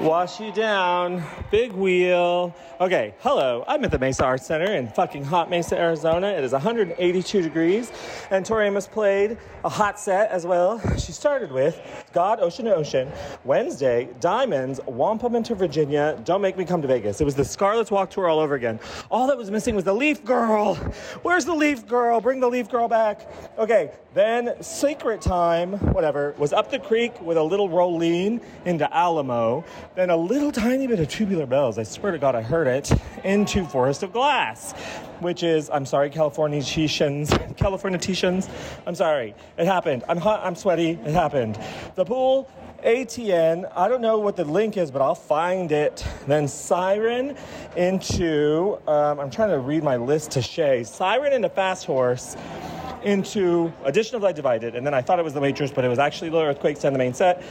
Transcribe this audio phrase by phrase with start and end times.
[0.00, 1.24] Wash you down.
[1.50, 2.54] Big wheel.
[2.78, 3.64] Okay, hello.
[3.66, 6.26] I'm at the Mesa Arts Center in fucking hot Mesa, Arizona.
[6.26, 7.90] It is 182 degrees,
[8.30, 10.78] and Tori Amos played a hot set as well.
[10.98, 11.80] She started with
[12.16, 13.12] God, Ocean to Ocean,
[13.44, 17.20] Wednesday, Diamonds, Wampum into Virginia, Don't Make Me Come to Vegas.
[17.20, 18.80] It was the Scarlet's Walk Tour all over again.
[19.10, 20.76] All that was missing was the Leaf Girl.
[21.20, 22.22] Where's the Leaf Girl?
[22.22, 23.30] Bring the Leaf Girl back.
[23.58, 29.62] Okay, then Secret Time, whatever, was up the creek with a little rolling into Alamo,
[29.94, 31.76] then a little tiny bit of tubular bells.
[31.76, 32.90] I swear to God, I heard it
[33.24, 34.72] into Forest of Glass,
[35.20, 38.48] which is, I'm sorry, California California Titians.
[38.86, 40.02] I'm sorry, it happened.
[40.08, 41.58] I'm hot, I'm sweaty, it happened.
[41.94, 42.48] The pool,
[42.86, 46.06] ATN, I don't know what the link is, but I'll find it.
[46.28, 47.36] Then Siren
[47.76, 50.84] into, um, I'm trying to read my list to Shay.
[50.84, 52.36] Siren into Fast Horse
[53.02, 55.88] into Addition of Light Divided, and then I thought it was The Waitress, but it
[55.88, 57.42] was actually Little Earthquakes and the main set.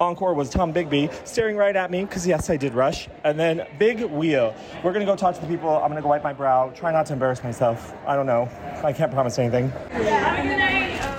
[0.00, 3.08] Encore was Tombigbee staring right at me, because yes, I did rush.
[3.24, 4.54] And then Big Wheel.
[4.82, 5.68] We're gonna go talk to the people.
[5.68, 7.92] I'm gonna go wipe my brow, try not to embarrass myself.
[8.06, 8.48] I don't know.
[8.82, 9.70] I can't promise anything.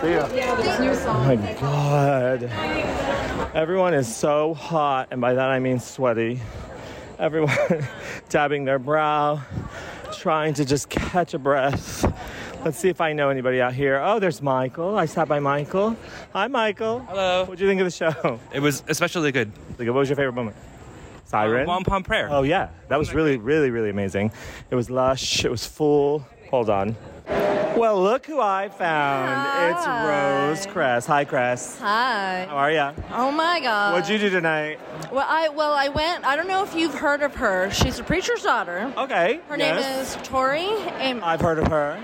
[0.01, 0.27] See ya.
[0.31, 2.49] Oh my god.
[3.59, 6.39] Everyone is so hot, and by that I mean sweaty.
[7.19, 7.53] Everyone
[8.29, 9.41] dabbing their brow,
[10.13, 12.05] trying to just catch a breath.
[12.63, 13.99] Let's see if I know anybody out here.
[14.01, 14.97] Oh, there's Michael.
[14.97, 15.97] I sat by Michael.
[16.31, 17.01] Hi, Michael.
[17.01, 17.43] Hello.
[17.43, 18.39] What'd you think of the show?
[18.53, 19.51] It was especially good.
[19.77, 20.55] Like, what was your favorite moment?
[21.25, 21.63] Siren.
[21.63, 22.29] Um, Wampum prayer.
[22.31, 24.31] Oh yeah, that was really, really, really amazing.
[24.71, 25.43] It was lush.
[25.43, 26.25] It was full.
[26.49, 26.95] Hold on.
[27.79, 29.71] Well, look who I found.
[29.71, 31.05] It's Rose Cress.
[31.05, 31.79] Hi, Cress.
[31.79, 32.45] Hi.
[32.49, 32.93] How are ya?
[33.13, 33.93] Oh my God.
[33.93, 34.79] What'd you do tonight?
[35.13, 36.25] Well, I well I went.
[36.25, 37.71] I don't know if you've heard of her.
[37.71, 38.91] She's a preacher's daughter.
[38.97, 39.39] Okay.
[39.47, 39.81] Her yes.
[39.81, 40.67] name is Tori.
[40.99, 41.97] And I've heard of her.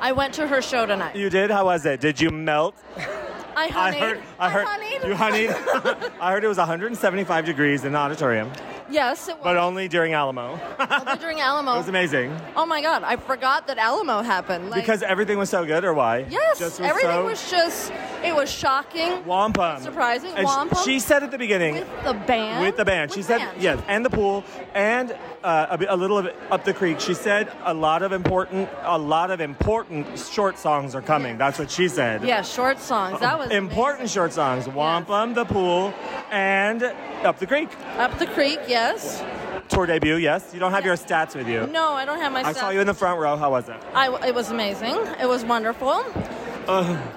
[0.00, 1.16] I went to her show tonight.
[1.16, 1.50] You did?
[1.50, 2.00] How was it?
[2.00, 2.76] Did you melt?
[2.96, 4.00] I I honeyed.
[4.00, 4.22] heard.
[4.38, 4.66] I heard.
[4.66, 5.02] honeyed.
[5.04, 5.50] You honeyed.
[6.20, 8.50] I heard it was 175 degrees in the auditorium,
[8.90, 9.44] Yes, it was.
[9.44, 10.58] but only during Alamo.
[10.78, 11.74] Although during Alamo.
[11.74, 13.02] It was amazing Oh my God!
[13.02, 14.70] I forgot that Alamo happened.
[14.70, 16.26] Like, because everything was so good, or why?
[16.28, 17.92] yes, Just everything so was just.
[18.22, 19.24] It was shocking.
[19.26, 19.82] wampum.
[19.82, 20.32] Surprising.
[20.34, 20.78] And Wampum.
[20.84, 21.74] She said at the beginning.
[21.74, 22.64] With the band.
[22.64, 23.12] with the band.
[23.12, 23.62] She With said, band.
[23.62, 24.44] yes, and the pool,
[24.74, 27.00] and uh, a, bit- a little of up the creek.
[27.00, 31.36] She said a lot of important, a lot of important short songs are coming.
[31.36, 32.22] That's what she said.
[32.24, 33.20] Yeah, short songs.
[33.20, 34.14] That was important amazing.
[34.14, 34.68] short songs.
[34.68, 35.92] Wampum, the pool,
[36.30, 36.82] and
[37.24, 37.68] up the creek.
[37.98, 39.22] Up the creek, yes.
[39.68, 40.16] Tour debut.
[40.16, 41.66] Yes, you don't have your stats with you.
[41.68, 42.42] No, I don't have my.
[42.42, 42.46] Stats.
[42.48, 43.36] I saw you in the front row.
[43.36, 43.76] How was it?
[43.94, 44.96] I, it was amazing.
[45.20, 46.04] It was wonderful.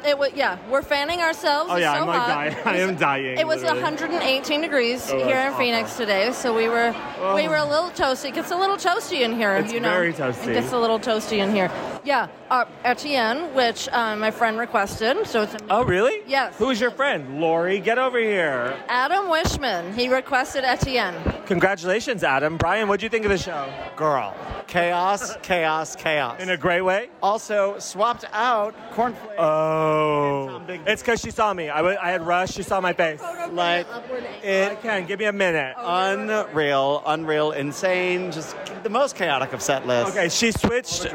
[0.06, 0.58] It was yeah.
[0.70, 1.70] We're fanning ourselves.
[1.72, 2.28] Oh It's yeah, so I'm like hot.
[2.28, 2.56] dying.
[2.66, 3.38] I am dying.
[3.38, 3.82] It was literally.
[3.84, 6.06] 118 degrees Oh, here that's in Phoenix awful.
[6.06, 6.94] today, so we were
[7.36, 8.30] we were a little toasty.
[8.30, 9.90] It gets a little toasty in here, It's you know.
[9.90, 10.48] very toasty.
[10.50, 11.72] It gets a little toasty in here.
[12.04, 16.22] Yeah, uh, Etienne, which um, my friend requested, so it's Oh really?
[16.28, 16.56] Yes.
[16.58, 17.42] Who is your friend?
[17.42, 18.76] Lori, get over here.
[18.88, 19.94] Adam Wishman.
[19.96, 21.16] He requested Etienne.
[21.46, 22.58] Congratulations, Adam.
[22.58, 23.72] Brian, what do you think of the show?
[23.96, 24.36] Girl.
[24.68, 26.42] Chaos, chaos, chaos.
[26.42, 27.10] In a great way.
[27.24, 29.36] also swapped out cornflakes.
[29.38, 31.70] Oh, it's because she saw me.
[31.70, 32.52] I I had rush.
[32.52, 33.22] She saw my face.
[33.52, 34.00] like I
[34.44, 35.06] it can.
[35.06, 35.76] Give me a minute.
[35.78, 40.16] unreal, unreal, insane, just the most chaotic of set lists.
[40.16, 41.08] Okay, she switched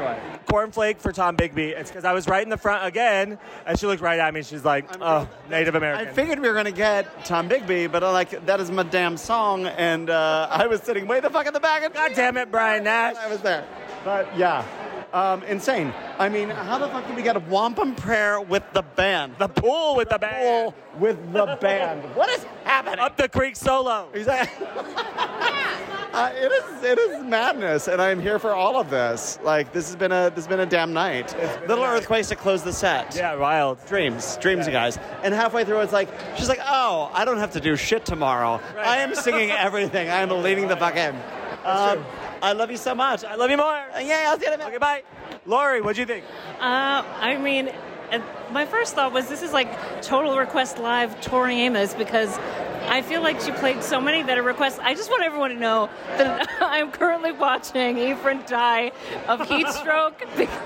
[0.47, 1.69] cornflake for Tom Bigby.
[1.77, 4.43] It's because I was right in the front again, and she looked right at me.
[4.43, 8.45] She's like, "Oh, Native American." I figured we were gonna get Tombigbee, but I'm like
[8.45, 11.59] that is my damn song, and uh, I was sitting way the fuck in the
[11.59, 11.83] back.
[11.83, 13.15] And God damn it, Brian Nash.
[13.15, 13.65] I was there.
[14.03, 14.65] But yeah,
[15.13, 15.93] um, insane.
[16.17, 19.35] I mean, how the fuck did we get a wampum prayer with the band?
[19.37, 20.73] The pool with the band.
[20.73, 22.01] Pool with the band.
[22.15, 22.99] What is happening?
[22.99, 24.09] Up the creek solo.
[24.13, 24.67] Exactly.
[26.13, 29.39] Uh, it is it is madness, and I'm here for all of this.
[29.41, 31.35] Like this has been a this has been a damn night.
[31.67, 33.15] Little earthquakes to close the set.
[33.15, 33.83] Yeah, wild.
[33.87, 34.99] Dreams, dreams, you guys.
[35.23, 38.61] And halfway through, it's like she's like, "Oh, I don't have to do shit tomorrow.
[38.77, 40.07] I am singing everything.
[40.07, 41.15] I am leading the fuck in."
[41.63, 42.05] Um,
[42.41, 43.23] I love you so much.
[43.23, 43.65] I love you more.
[43.95, 44.69] Uh, yeah, I'll see you in a minute.
[44.69, 45.03] Okay, bye.
[45.45, 46.25] Lori, what'd you think?
[46.59, 47.71] Uh, I mean,
[48.13, 48.21] uh,
[48.51, 52.37] my first thought was this is like Total Request Live Tori Amos because
[52.85, 54.77] I feel like she played so many that are requests.
[54.79, 58.91] I just want everyone to know that I'm currently watching Ephraim die
[59.27, 60.21] of heat stroke.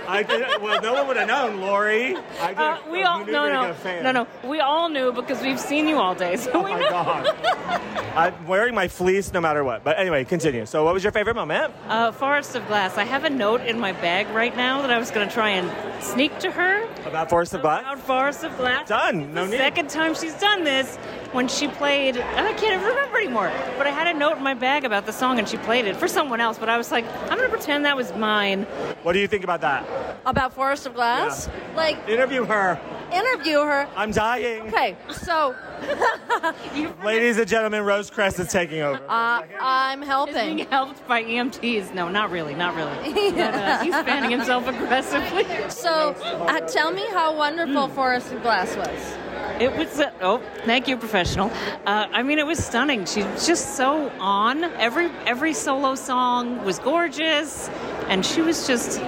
[0.08, 2.16] I did, well, no one would have known, Lori.
[2.42, 5.42] I did, Uh, we you all knew no no no no we all knew because
[5.42, 6.90] we've seen you all day so Oh we my know.
[6.90, 7.36] god.
[8.18, 9.84] I'm wearing my fleece no matter what.
[9.84, 10.66] But anyway, continue.
[10.66, 11.72] So, what was your favorite moment?
[11.88, 12.98] Uh, Forest of Glass.
[12.98, 15.50] I have a note in my bag right now that I was going to try
[15.52, 15.70] and
[16.04, 16.88] sneak to her.
[17.08, 17.82] About Forest of Glass?
[17.82, 18.88] About Forest of Glass.
[18.88, 19.34] Done.
[19.34, 20.98] No second time she's done this
[21.34, 24.54] when she played I can't even remember anymore but I had a note in my
[24.54, 27.06] bag about the song and she played it for someone else but I was like
[27.24, 28.64] I'm gonna pretend that was mine
[29.04, 29.86] What do you think about that?
[30.26, 31.48] About Forest of Glass?
[31.76, 32.78] Like, Interview her.
[33.14, 33.88] interview her.
[33.96, 34.64] I'm dying.
[34.68, 35.56] Okay, so
[37.04, 39.02] Ladies and gentlemen, Rose Crest is taking over.
[39.08, 40.58] uh, I'm is helping.
[40.58, 45.46] being helped by EMTs no not really not really but, uh, he's fanning himself aggressively
[45.70, 49.18] So, uh, tell me how wonderful Forest of Glass was.
[49.60, 51.50] It was uh, oh thank you professional
[51.86, 56.80] uh, I mean it was stunning she's just so on every every solo song was
[56.80, 57.70] gorgeous
[58.08, 59.00] and she was just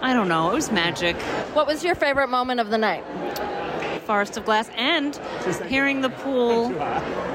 [0.00, 1.16] I don't know it was magic
[1.54, 3.04] What was your favorite moment of the night?
[4.06, 5.14] Forest of Glass and
[5.68, 6.70] hearing the pool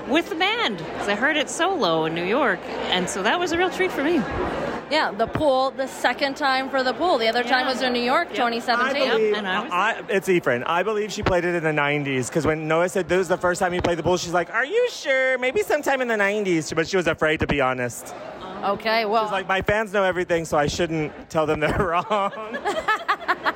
[0.09, 0.79] with the band.
[0.79, 2.59] 'Cause I heard it solo in New York,
[2.91, 4.21] and so that was a real treat for me.
[4.89, 7.17] Yeah, the pool, the second time for the pool.
[7.17, 9.09] The other time was in New York, I 2017.
[9.09, 10.63] believe, and I was- I, it's Ephraim.
[10.65, 13.37] I believe she played it in the 90s because when Noah said this was the
[13.37, 15.37] first time he played the bull, she's like, Are you sure?
[15.39, 16.73] Maybe sometime in the 90s.
[16.73, 18.15] But she was afraid to be honest.
[18.63, 21.77] Okay, well, She's like, My fans know everything, so I shouldn't tell them they're
[22.09, 22.31] wrong.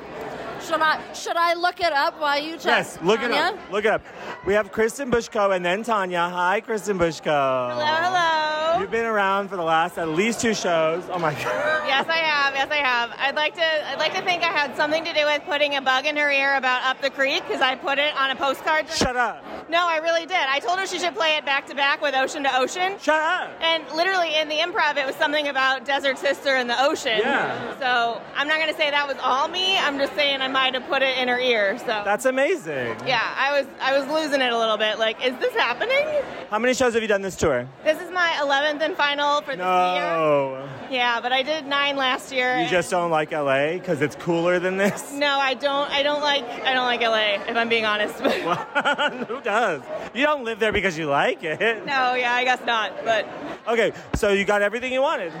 [0.62, 2.76] should I should I look it up while you tell?
[2.76, 3.58] yes, look it up.
[3.70, 4.02] Look it up.
[4.46, 6.28] We have Kristen Bushko and then Tanya.
[6.28, 7.70] Hi, Kristen Bushko.
[7.70, 8.80] Hello, hello.
[8.80, 11.04] You've been around for the last at least two shows.
[11.10, 11.86] Oh my God.
[11.86, 12.54] Yes, I have.
[12.54, 13.10] Yes, I have.
[13.18, 13.88] I'd like to.
[13.90, 16.30] I'd like to think I had something to do with putting a bug in her
[16.30, 18.88] ear about up the creek because I put it on a postcard.
[18.90, 19.44] Shut up.
[19.68, 20.36] No, I really did.
[20.36, 22.98] I told her she should play it back to back with Ocean to Ocean.
[23.00, 23.50] Shut up.
[23.60, 27.18] And literally in the improv, it was something about Desert Sister and the ocean.
[27.18, 27.78] Yeah.
[27.78, 29.78] So I'm not going to say that was all me.
[29.78, 31.78] I'm just saying I might have put it in her ear.
[31.78, 32.96] So That's amazing.
[33.06, 34.98] yeah, I was I was losing it a little bit.
[34.98, 36.06] Like, is this happening?
[36.50, 37.66] How many shows have you done this tour?
[37.84, 39.64] This is my 11th and final for this year.
[39.64, 40.68] No.
[40.90, 42.60] Yeah, but I did nine last year.
[42.60, 45.12] You just don't like LA because it's cooler than this?
[45.14, 45.90] No, I don't.
[45.90, 46.44] I don't like.
[46.44, 47.42] I don't like LA.
[47.50, 48.14] If I'm being honest.
[48.20, 49.80] Who does?
[50.14, 51.60] You don't live there because you like it.
[51.86, 53.04] no, yeah, I guess not.
[53.04, 53.26] But
[53.66, 55.32] Okay, so you got everything you wanted.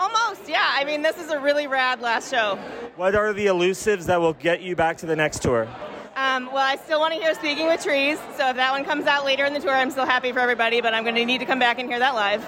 [0.00, 0.66] Almost, yeah.
[0.72, 2.56] I mean, this is a really rad last show.
[2.96, 5.68] What are the elusives that will get you back to the next tour?
[6.16, 9.06] Um, well, I still want to hear "Speaking with Trees," so if that one comes
[9.06, 10.80] out later in the tour, I'm still happy for everybody.
[10.80, 12.44] But I'm going to need to come back and hear that live,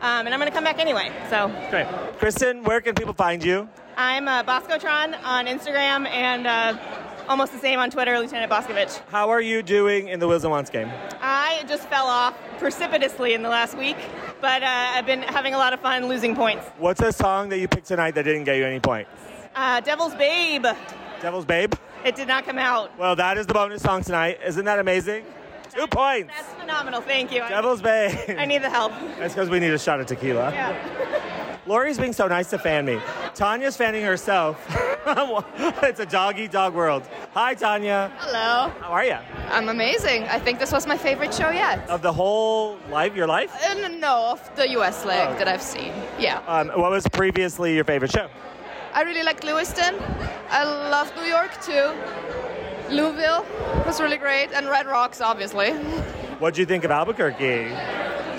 [0.00, 1.12] um, and I'm going to come back anyway.
[1.30, 1.86] So Great.
[2.18, 3.68] Kristen, where can people find you?
[3.96, 6.76] I'm uh, Boscotron on Instagram and uh,
[7.28, 9.00] almost the same on Twitter, Lieutenant Boscovich.
[9.08, 10.90] How are you doing in the Wills and Wants game?
[11.20, 13.96] I just fell off precipitously in the last week,
[14.40, 16.66] but uh, I've been having a lot of fun losing points.
[16.78, 19.10] What's a song that you picked tonight that didn't get you any points?
[19.54, 20.66] Uh, Devil's Bane.
[21.20, 21.68] Devil's Bane?
[22.04, 22.96] It did not come out.
[22.98, 24.38] Well, that is the bonus song tonight.
[24.44, 25.24] Isn't that amazing?
[25.76, 26.32] Two points.
[26.36, 27.00] That's phenomenal.
[27.00, 27.40] Thank you.
[27.40, 28.38] Devil's Bane.
[28.38, 28.92] I need the help.
[29.18, 30.50] That's because we need a shot of tequila.
[30.52, 31.60] Yeah.
[31.66, 33.00] Lori's being so nice to fan me.
[33.34, 34.62] Tanya's fanning herself.
[35.82, 37.02] it's a dog eat dog world.
[37.32, 38.12] Hi, Tanya.
[38.18, 38.70] Hello.
[38.80, 39.16] How are you?
[39.50, 40.24] I'm amazing.
[40.24, 41.88] I think this was my favorite show yet.
[41.88, 43.50] Of the whole life, your life?
[43.64, 45.38] Uh, no, of the US leg Oh.
[45.38, 45.92] that I've seen.
[46.18, 46.42] Yeah.
[46.46, 48.28] Um, what was previously your favorite show?
[48.92, 49.94] I really liked Lewiston.
[50.50, 51.94] I love New York too.
[52.90, 53.44] Louisville
[53.86, 55.72] was really great, and Red Rocks, obviously.
[56.38, 57.74] What do you think of Albuquerque?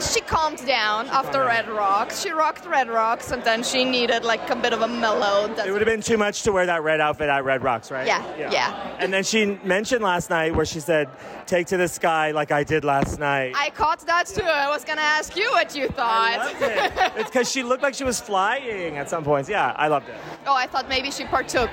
[0.01, 2.21] She calmed down after calmed Red Rocks.
[2.21, 5.45] She rocked Red Rocks, and then she needed like a bit of a mellow.
[5.45, 8.05] It would have been too much to wear that red outfit at Red Rocks, right?
[8.05, 8.51] Yeah, yeah.
[8.51, 8.97] yeah.
[8.99, 11.07] And then she mentioned last night where she said,
[11.45, 14.43] "Take to the sky like I did last night." I caught that too.
[14.43, 16.37] I was gonna ask you what you I thought.
[16.39, 16.91] loved it.
[17.15, 19.47] it's because she looked like she was flying at some points.
[19.49, 20.15] Yeah, I loved it.
[20.45, 21.71] oh, I thought maybe she partook.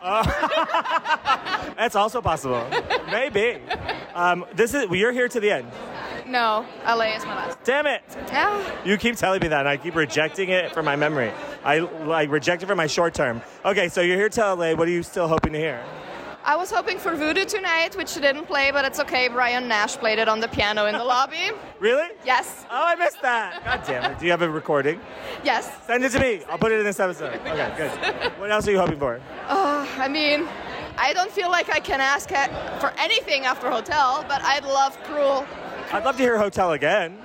[1.76, 2.64] That's also possible.
[3.10, 3.58] Maybe.
[4.14, 5.66] Um, this is you're here to the end.
[6.26, 7.58] No, LA is my last.
[7.64, 8.02] Damn it!
[8.26, 8.84] Yeah.
[8.84, 11.32] You keep telling me that, and I keep rejecting it from my memory.
[11.64, 13.40] I like reject it from my short term.
[13.64, 14.74] Okay, so you're here to LA.
[14.74, 15.82] What are you still hoping to hear?
[16.48, 19.28] I was hoping for Voodoo tonight, which she didn't play, but it's okay.
[19.28, 21.50] Brian Nash played it on the piano in the lobby.
[21.78, 22.08] Really?
[22.24, 22.64] Yes.
[22.70, 23.62] Oh, I missed that.
[23.62, 24.18] God damn it.
[24.18, 24.98] Do you have a recording?
[25.44, 25.70] Yes.
[25.86, 26.40] Send it to me.
[26.48, 27.38] I'll put it in this episode.
[27.48, 28.32] Okay, good.
[28.40, 29.20] What else are you hoping for?
[29.46, 30.48] Uh, I mean,
[30.96, 32.30] I don't feel like I can ask
[32.80, 35.46] for anything after Hotel, but I'd love Cruel.
[35.92, 37.18] I'd love to hear Hotel again.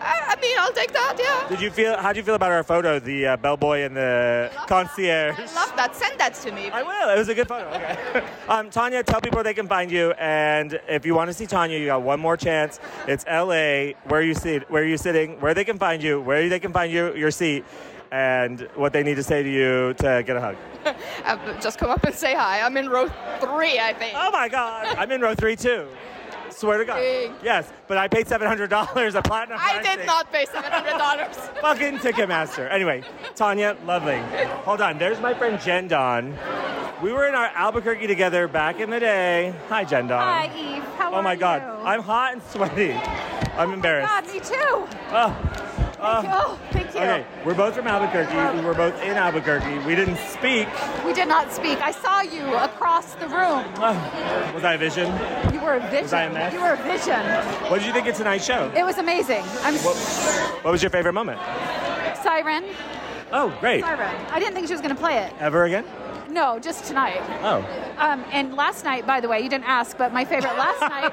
[0.00, 1.48] I, I mean, I'll take that, yeah.
[1.48, 1.96] Did you feel?
[1.96, 5.38] How do you feel about our photo, the uh, bellboy and the concierge?
[5.38, 5.94] I love that.
[5.94, 6.70] Send that to me.
[6.70, 7.10] I will.
[7.14, 7.68] It was a good photo.
[7.68, 8.24] Okay.
[8.48, 11.46] um, Tanya, tell people where they can find you, and if you want to see
[11.46, 12.80] Tanya, you got one more chance.
[13.06, 13.94] It's L.A.
[14.04, 14.70] Where you sit?
[14.70, 15.40] Where are you sitting?
[15.40, 16.20] Where they can find you?
[16.20, 17.14] Where they can find you?
[17.14, 17.64] Your seat.
[18.12, 20.56] And what they need to say to you to get a hug.
[21.24, 22.62] Uh, Just come up and say hi.
[22.62, 23.06] I'm in row
[23.38, 24.14] three, I think.
[24.16, 24.96] Oh my God!
[24.96, 25.86] I'm in row three too.
[26.60, 26.98] Swear to God.
[26.98, 27.32] Hey.
[27.42, 29.58] Yes, but I paid seven hundred dollars a platinum.
[29.58, 30.06] I did pricing.
[30.06, 31.32] not pay $700.
[31.62, 32.70] Fucking Ticketmaster.
[32.70, 33.02] Anyway,
[33.34, 34.18] Tanya, lovely.
[34.66, 34.98] Hold on.
[34.98, 36.36] There's my friend Jen Don.
[37.02, 39.54] We were in our Albuquerque together back in the day.
[39.70, 40.20] Hi, Jen Don.
[40.20, 40.82] Hi, Eve.
[40.98, 41.62] How Oh are my God.
[41.62, 42.92] I'm hot and sweaty.
[42.92, 44.10] I'm oh embarrassed.
[44.10, 44.86] God, me too.
[45.12, 47.00] Oh, Oh, thank you.
[47.00, 47.26] okay.
[47.44, 48.58] We're both from Albuquerque.
[48.58, 49.78] We were both in Albuquerque.
[49.86, 50.68] We didn't speak.
[51.04, 51.80] We did not speak.
[51.80, 53.64] I saw you across the room.
[53.76, 55.06] Oh, was I a vision?
[55.52, 56.02] You were a vision.
[56.02, 56.52] Was I a mess?
[56.52, 57.20] You were a vision.
[57.70, 58.72] What did you think of tonight's show?
[58.74, 59.42] It was amazing.
[59.62, 61.38] I'm What was your favorite moment?
[62.22, 62.64] Siren.
[63.32, 63.82] Oh, great.
[63.82, 64.14] Siren.
[64.30, 65.32] I didn't think she was going to play it.
[65.38, 65.84] Ever again?
[66.30, 67.20] No, just tonight.
[67.42, 67.58] Oh.
[67.98, 71.12] Um, and last night, by the way, you didn't ask, but my favorite last night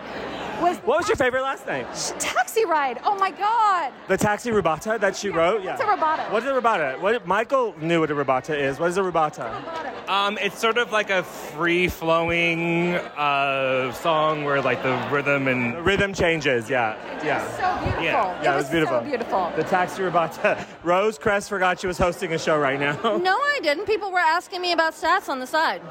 [0.62, 1.86] was What was your favorite last night?
[2.20, 3.00] taxi ride.
[3.04, 3.92] Oh my God.
[4.08, 5.64] The taxi rubata that she wrote?
[5.64, 5.72] Yeah.
[5.78, 6.32] What's a rubata?
[6.32, 7.00] What is a rubata?
[7.00, 8.80] What, Michael knew what a rubata is.
[8.80, 10.08] What is a rubata?
[10.08, 15.82] Um, it's sort of like a free-flowing uh, song where like the rhythm and The
[15.82, 16.96] rhythm changes, yeah.
[17.24, 17.46] Yeah.
[17.58, 18.04] So beautiful.
[18.04, 18.44] Yeah.
[18.44, 19.00] Yeah, it was, beautiful.
[19.00, 19.52] so beautiful.
[19.56, 20.66] The taxi rubata.
[20.84, 23.18] Rose Crest forgot she was hosting a show right now.
[23.18, 23.86] No, I didn't.
[23.86, 25.82] People were asking me about stats on the side.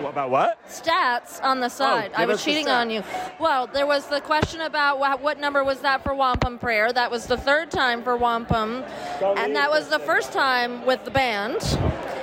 [0.00, 0.68] What About what?
[0.68, 2.10] Stats on the oh, side.
[2.10, 3.02] give I was cheating on you.
[3.38, 6.92] Well, there was the question about what, what number was that for Wampum Prayer.
[6.92, 8.84] That was the third time for Wampum.
[9.36, 11.62] And that was the first time with the band.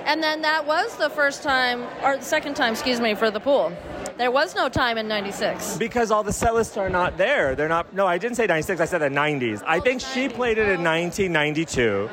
[0.06, 3.40] And then that was the first time, or the second time, excuse me, for the
[3.40, 3.72] pool.
[4.18, 5.78] There was no time in 96.
[5.78, 7.56] Because all the set lists are not there.
[7.56, 7.94] They're not.
[7.94, 8.82] No, I didn't say 96.
[8.82, 9.64] I said the 90s.
[9.66, 12.10] I oh, think she played it in 1992.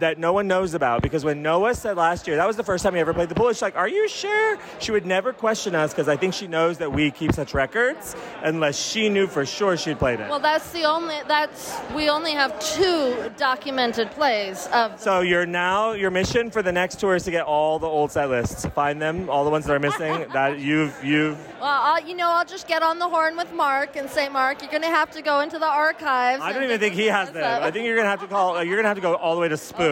[0.00, 2.82] That no one knows about because when Noah said last year that was the first
[2.82, 5.74] time he ever played the pool, she's like, "Are you sure?" She would never question
[5.74, 9.46] us because I think she knows that we keep such records unless she knew for
[9.46, 10.28] sure she'd played it.
[10.28, 15.92] Well, that's the only, that's, we only have two documented plays of So you're now
[15.92, 19.00] your mission for the next tour is to get all the old set lists, find
[19.00, 20.26] them, all the ones that are missing.
[20.32, 23.94] that you've you've Well, I'll, you know, I'll just get on the horn with Mark
[23.96, 26.42] and say, Mark, you're going to have to go into the archives.
[26.42, 27.62] I don't even think he has them.
[27.62, 28.62] I think you're gonna have to call.
[28.62, 29.83] You're gonna have to go all the way to Spoon.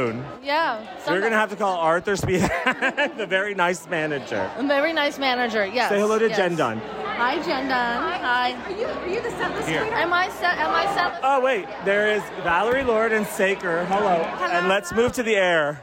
[0.42, 0.86] Yeah.
[1.08, 4.50] You're gonna have to call Arthur Speehan, the very nice manager.
[4.56, 5.66] A very nice manager.
[5.66, 5.90] Yes.
[5.90, 6.36] Say hello to yes.
[6.36, 6.78] Jen Dunn.
[6.78, 8.20] Hi, Jen Dunn.
[8.22, 8.52] Hi.
[8.52, 9.82] Are you, are you the set list Here.
[9.82, 10.58] Am I set?
[10.58, 11.20] Am I set?
[11.22, 13.84] Oh wait, there is Valerie Lord and Saker.
[13.84, 14.22] Hello.
[14.22, 14.50] Hello.
[14.50, 15.80] And let's move to the air.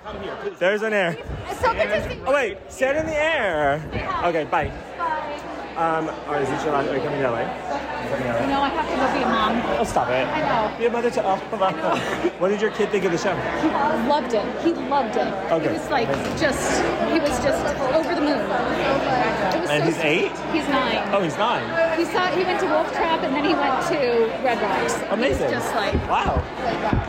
[0.59, 1.17] There's an air.
[1.49, 2.23] It's so good to see you.
[2.25, 3.81] Oh wait, stand in the air.
[4.25, 4.71] Okay, bye.
[4.97, 5.55] bye.
[5.77, 6.89] Um, all right, is your last?
[6.89, 7.41] Are you coming to LA?
[7.41, 8.47] You coming to LA?
[8.47, 9.79] No, I have to go be a mom.
[9.79, 10.27] Oh, stop it.
[10.27, 10.77] I know.
[10.77, 11.23] Be a mother to.
[11.23, 11.37] Oh,
[12.39, 13.35] what did your kid think of the show?
[13.61, 13.69] He
[14.09, 14.45] loved it.
[14.63, 15.27] He loved it.
[15.51, 15.67] Okay.
[15.67, 19.38] He was like just, he was just over the moon.
[19.69, 20.31] It was And he's eight?
[20.51, 21.13] He's nine.
[21.13, 21.63] Oh, he's nine.
[21.99, 23.97] He saw, he went to Wolf Trap and then he went to
[24.43, 24.95] Red Rocks.
[25.11, 25.49] Amazing.
[25.49, 26.43] He was just like, Wow.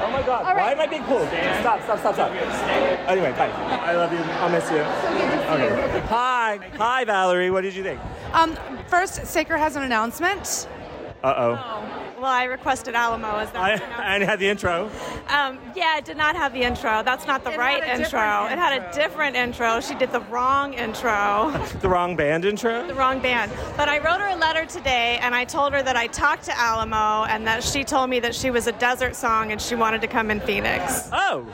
[0.03, 0.45] Oh my God.
[0.45, 1.27] All Why am I being cool?
[1.61, 2.31] Stop, stop, stop, stop.
[3.09, 3.51] Anyway, bye.
[3.51, 4.19] I love you.
[4.19, 4.79] I'll miss you.
[4.79, 6.01] Okay.
[6.07, 6.59] Hi.
[6.77, 7.51] Hi, Valerie.
[7.51, 8.01] What did you think?
[8.33, 8.57] Um,
[8.89, 10.69] first, Saker has an announcement.
[11.23, 12.10] Uh oh.
[12.21, 14.01] Well, I requested Alamo as I, that.
[14.05, 14.91] and had the intro.
[15.29, 17.03] Um, yeah, it did not have the intro.
[17.03, 18.45] That's not the It right had a intro.
[18.45, 19.81] It had a different intro.
[19.81, 21.51] She did the wrong intro,
[21.81, 22.87] The wrong band intro?
[22.87, 23.51] the wrong band.
[23.75, 26.59] But I wrote her a letter today, and I told her that I talked to
[26.59, 30.03] Alamo, and that she told me that she was a desert song, and she wanted
[30.03, 31.09] to come in Phoenix.
[31.13, 31.47] Oh.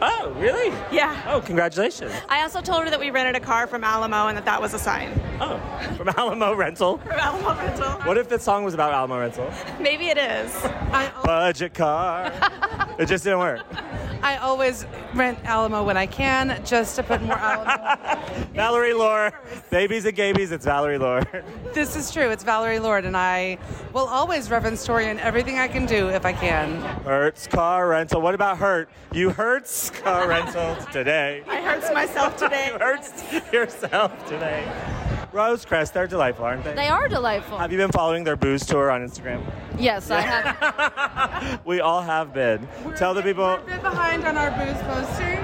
[0.00, 0.70] Oh, really?
[0.90, 1.20] Yeah.
[1.28, 2.12] Oh, congratulations.
[2.30, 4.72] I also told her that we rented a car from Alamo, and that that was
[4.72, 5.20] a sign.
[5.38, 5.60] Oh,
[5.98, 6.96] from Alamo Rental.
[6.98, 7.90] From Alamo Rental.
[8.06, 9.52] What if the song was about Alamo Rental?
[9.78, 10.52] Maybe it is.
[11.24, 12.32] Budget car.
[12.98, 13.60] it just didn't work.
[14.22, 18.24] I always rent Alamo when I can, just to put more Alamo.
[18.54, 19.38] Valerie Lore.
[19.70, 21.22] Babies and gabies, it's Valerie Lore.
[21.74, 22.30] this is true.
[22.30, 23.58] It's Valerie Lord, and I
[23.92, 26.80] will always reference Tori in everything I can do if I can.
[27.02, 28.22] Hertz car rental.
[28.22, 28.88] What about Hurt?
[29.12, 31.42] You Hertz car rental today.
[31.46, 32.70] I hurts myself today.
[32.72, 34.64] You Hertz yourself today.
[35.34, 36.74] Rosecrest, they're delightful, aren't they?
[36.74, 37.58] They are delightful.
[37.58, 39.42] Have you been following their booze tour on Instagram?
[39.78, 41.60] Yes, I have.
[41.64, 42.68] We all have been.
[42.96, 43.44] Tell the people.
[43.44, 45.40] We're a bit behind on our booze posting.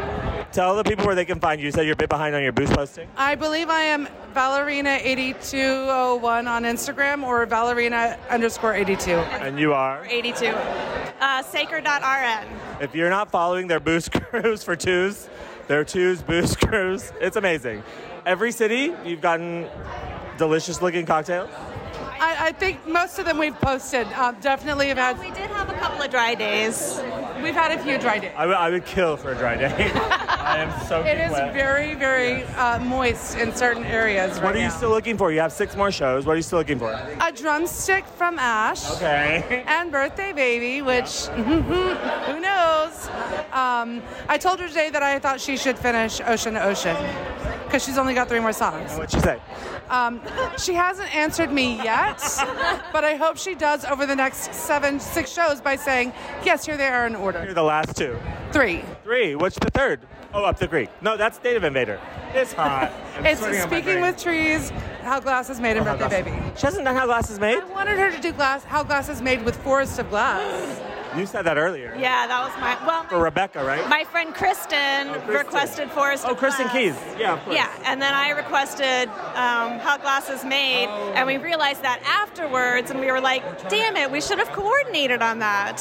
[0.52, 1.66] Tell the people where they can find you.
[1.66, 3.09] You said you're a bit behind on your booze posting.
[3.16, 9.11] I believe I am Valerina8201 on Instagram or Valerina underscore 82.
[9.12, 10.04] And you are.
[10.06, 10.47] 82.
[11.20, 12.47] Uh, Saker.rn.
[12.80, 15.28] If you're not following their booze cruise for twos,
[15.68, 17.82] their twos booze cruise, it's amazing.
[18.27, 19.67] Every city, you've gotten
[20.37, 21.50] delicious looking cocktails.
[22.23, 24.07] I, I think most of them we've posted.
[24.09, 25.19] Uh, definitely have had.
[25.19, 27.00] We did have a couple of dry days.
[27.43, 28.33] We've had a few dry days.
[28.37, 29.91] I would- I would kill for a dry day.
[29.95, 34.59] I am so It is very, very uh, moist in certain areas right What are
[34.59, 34.77] you now.
[34.77, 35.33] still looking for?
[35.33, 36.27] You have six more shows.
[36.27, 36.93] What are you still looking for?
[36.93, 38.91] A drumstick from Ash.
[38.97, 39.65] Okay.
[39.71, 43.09] And birthday baby, which who knows?
[43.53, 46.97] Um, I told her today that I thought she should finish Ocean to Ocean
[47.65, 48.93] because she's only got three more songs.
[48.97, 49.41] What'd she say?
[49.90, 50.20] Um,
[50.56, 52.18] she hasn't answered me yet,
[52.92, 56.12] but I hope she does over the next seven, six shows by saying,
[56.44, 57.42] yes, here they are in order.
[57.44, 58.16] You're the last two.
[58.52, 58.82] Three.
[59.02, 59.35] Three.
[59.35, 60.00] What's the third?
[60.32, 60.90] Oh, up the creek.
[61.02, 62.00] No, that's Native Invader.
[62.35, 62.92] It's hot.
[63.25, 64.70] It's sweating on my Speaking with Trees,
[65.02, 66.37] How Glass is Made, and Oh, Birthday Baby.
[66.56, 67.59] She hasn't done How Glass is Made?
[67.59, 70.80] I wanted her to do glass, How Glass is Made with Forest of Glass.
[71.17, 71.95] You said that earlier.
[71.99, 72.87] Yeah, that was my.
[72.87, 73.87] Well, For Rebecca, right?
[73.88, 75.29] my friend Kristen, Kristen.
[75.29, 76.31] requested Forest of.
[76.31, 76.76] oh, Kristen Glass.
[76.76, 76.95] Keys.
[77.19, 77.57] Yeah, of course.
[77.57, 80.87] Yeah, and then I requested um, How Glass is Made,
[81.17, 85.20] and we realized that afterwards, and we were like, damn it, we should have coordinated
[85.20, 85.81] on that.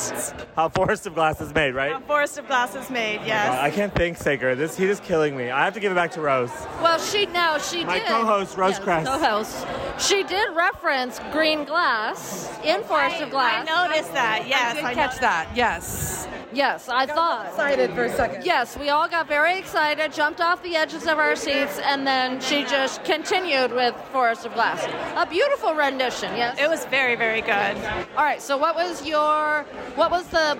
[0.56, 1.92] How Forest of Glass is made, right?
[1.94, 3.58] How Forest of Glass is Made, yes.
[3.60, 4.56] I can't think, Saker.
[4.56, 5.52] This heat is killing me.
[5.52, 6.50] I have to give it back to Rose.
[6.82, 8.08] Well, she now she My did.
[8.08, 9.06] co-host, Rose yes, Crest.
[9.08, 9.68] Co-host.
[10.00, 13.68] She did reference green glass in Forest of Glass.
[13.70, 14.72] I noticed that, yes.
[14.72, 16.19] I did I catch know- that, yes.
[16.52, 17.48] Yes, I thought.
[17.48, 18.46] Excited for a second.
[18.46, 22.40] Yes, we all got very excited, jumped off the edges of our seats, and then
[22.42, 24.84] she just continued with Forest of Glass.
[25.16, 26.60] A beautiful rendition, yes.
[26.60, 27.78] It was very, very good.
[28.18, 29.64] All right, so what was your,
[29.96, 30.58] what was the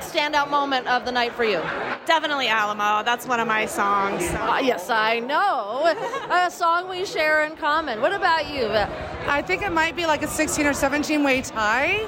[0.00, 1.60] standout moment of the night for you?
[2.06, 3.02] Definitely Alamo.
[3.02, 4.22] That's one of my songs.
[4.30, 5.94] Uh, yes, I know.
[6.30, 8.00] A song we share in common.
[8.00, 8.66] What about you?
[9.26, 12.04] I think it might be like a 16 or 17 way tie.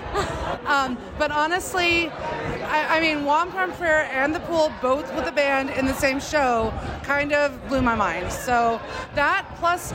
[0.66, 2.10] um, but honestly,
[2.68, 6.20] I, I mean, Wampum Prayer and The Pool, both with a band in the same
[6.20, 8.32] show, kind of blew my mind.
[8.32, 8.80] So
[9.14, 9.92] that plus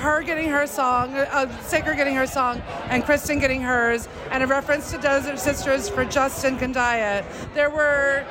[0.00, 4.46] her getting her song, uh, Saker getting her song, and Kristen getting hers, and a
[4.46, 7.24] reference to Desert Sisters for Justin Kandaya.
[7.54, 8.24] There were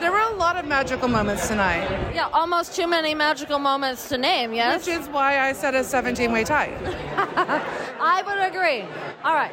[0.00, 1.86] there were a lot of magical moments tonight.
[2.14, 4.86] Yeah, almost too many magical moments to name, yes?
[4.86, 6.74] Which is why I said a 17 way tie.
[8.00, 8.82] I would agree.
[9.24, 9.52] All right.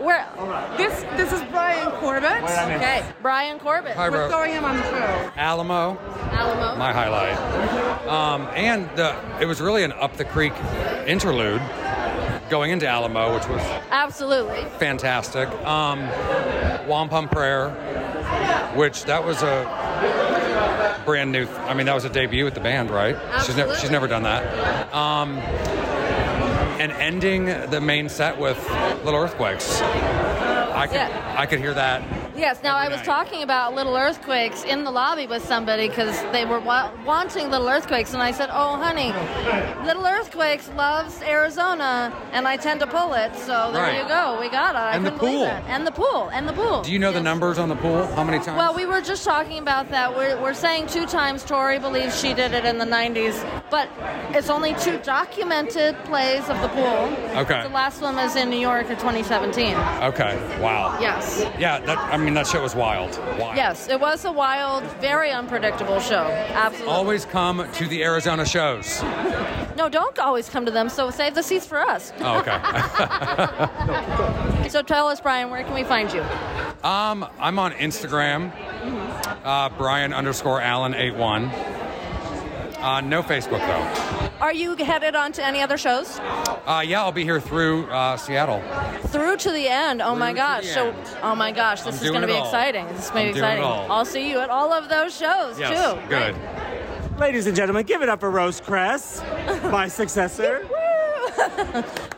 [0.00, 0.26] Where?
[0.76, 2.42] This this is Brian Corbett.
[2.42, 3.96] Okay, Brian Corbett.
[3.96, 5.32] Hi, We're throwing him on the show.
[5.36, 5.98] Alamo,
[6.32, 6.76] Alamo.
[6.78, 7.36] my highlight.
[8.08, 10.54] Um, and the, it was really an up the creek
[11.06, 11.62] interlude
[12.48, 14.64] going into Alamo, which was Absolutely.
[14.78, 15.48] fantastic.
[15.64, 16.00] Um,
[16.86, 17.70] Wampum Prayer,
[18.74, 21.46] which that was a brand new.
[21.46, 23.16] I mean, that was a debut with the band, right?
[23.44, 24.92] She's never she's never done that.
[24.94, 25.38] Um,
[26.80, 28.58] and ending the main set with
[29.04, 29.80] Little Earthquakes.
[30.78, 31.34] I could Yeah.
[31.36, 32.02] I could hear that.
[32.36, 33.04] Yes, now I was night.
[33.04, 37.68] talking about Little Earthquakes in the lobby with somebody because they were wa- wanting Little
[37.68, 39.12] Earthquakes, and I said, Oh, honey,
[39.84, 44.02] Little Earthquakes loves Arizona, and I tend to pull it, so there Right.
[44.02, 44.38] you go.
[44.40, 44.78] We got it.
[44.78, 45.46] I And the pool.
[45.46, 46.30] And the pool.
[46.32, 46.82] And the pool.
[46.82, 48.06] Do you know the numbers on the pool?
[48.14, 48.56] How many times?
[48.56, 50.16] Well, we were just talking about that.
[50.16, 53.34] We're, we're saying two times Tori believes she did it in the 90s,
[53.68, 53.88] but
[54.30, 57.10] it's only two documented plays of the pool.
[57.36, 57.62] Okay.
[57.64, 59.74] The last one was in New York in 2017.
[60.02, 60.36] Okay.
[60.60, 60.67] Wow.
[61.00, 61.44] Yes.
[61.58, 61.78] Yeah.
[61.80, 61.98] That.
[61.98, 63.18] I mean, that show was wild.
[63.38, 63.56] Wild.
[63.56, 66.24] Yes, it was a wild, very unpredictable show.
[66.52, 66.92] Absolutely.
[66.94, 69.02] Always come to the Arizona shows.
[69.76, 72.12] No, don't always come to them, so save the seats for us.
[72.20, 72.58] Oh, okay.
[74.68, 76.20] So tell us, Brian, where can we find you?
[76.84, 78.52] Um, I'm on Instagram,
[79.42, 81.44] uh, Brian underscore Allen eight one.
[81.46, 84.07] Uh, no Facebook though.
[84.40, 86.18] Are you headed on to any other shows?
[86.20, 88.62] Uh, yeah, I'll be here through uh, Seattle.
[89.08, 90.00] Through to the end.
[90.00, 90.66] Oh my Through to gosh.
[90.68, 92.44] So, oh my gosh, this I'm is going to be all.
[92.44, 92.86] exciting.
[92.88, 93.64] This is going to be exciting.
[93.64, 93.90] all.
[93.90, 96.08] I'll see you at all of those shows Yes, too.
[96.08, 96.36] good.
[97.18, 99.20] Ladies and gentlemen, give it up for Rose Cress,
[99.64, 100.68] my successor.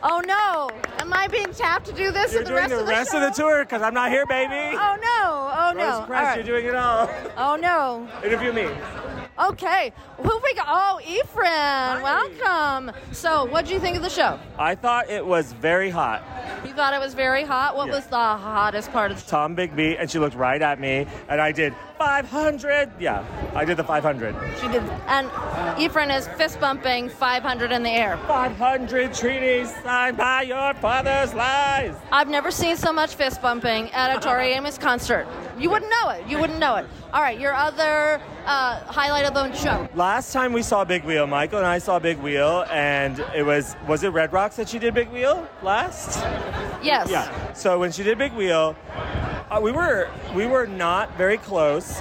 [0.03, 0.69] Oh no!
[0.99, 2.91] Am I being tapped to do this You're at the doing rest the of the
[2.91, 3.17] rest show?
[3.23, 4.77] of the tour because I'm not here, baby.
[4.77, 5.51] Oh no!
[5.53, 5.97] Oh no!
[5.99, 6.35] Rose Cress, All right.
[6.45, 7.09] you're doing it all.
[7.37, 8.07] Oh no!
[8.23, 8.67] Interview me.
[9.39, 10.65] Okay, who we got?
[10.67, 12.91] Oh, Ephraim, welcome.
[13.11, 14.37] So, what do you think of the show?
[14.59, 16.21] I thought it was very hot.
[16.65, 17.75] You thought it was very hot.
[17.75, 17.95] What Yeah.
[17.95, 19.37] was the hottest part of the show?
[19.47, 22.91] Tombigbee, and she looked right at me, and I did 500.
[22.99, 23.23] Yeah,
[23.55, 24.35] I did the 500.
[24.59, 25.29] She did, and
[25.79, 28.17] Ephraim is fist bumping 500 in the air.
[28.27, 31.95] 500 treaties signed by your father's lies.
[32.11, 35.25] I've never seen so much fist bumping at a Tori Amos concert.
[35.57, 36.27] You wouldn't know it.
[36.27, 36.85] You wouldn't know it.
[37.13, 39.89] All right, your other uh, highlight of the show.
[39.95, 43.75] Last time we saw Big Wheel, Michael and I saw Big Wheel, and it was
[43.85, 46.19] was it Red Rocks that she did Big Wheel last?
[46.81, 47.09] Yes.
[47.11, 47.51] Yeah.
[47.51, 48.77] So when she did Big Wheel,
[49.51, 51.99] uh, we were we were not very close,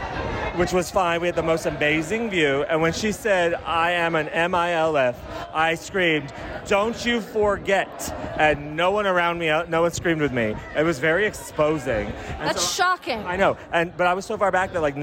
[0.54, 1.20] which was fine.
[1.20, 2.62] We had the most amazing view.
[2.68, 5.16] And when she said, "I am an MILF,"
[5.52, 6.32] I screamed,
[6.66, 10.54] "Don't you forget!" And no one around me, uh, no one screamed with me.
[10.76, 12.06] It was very exposing.
[12.38, 13.24] And That's so- shocking.
[13.26, 14.94] I know, and but I was so far back that like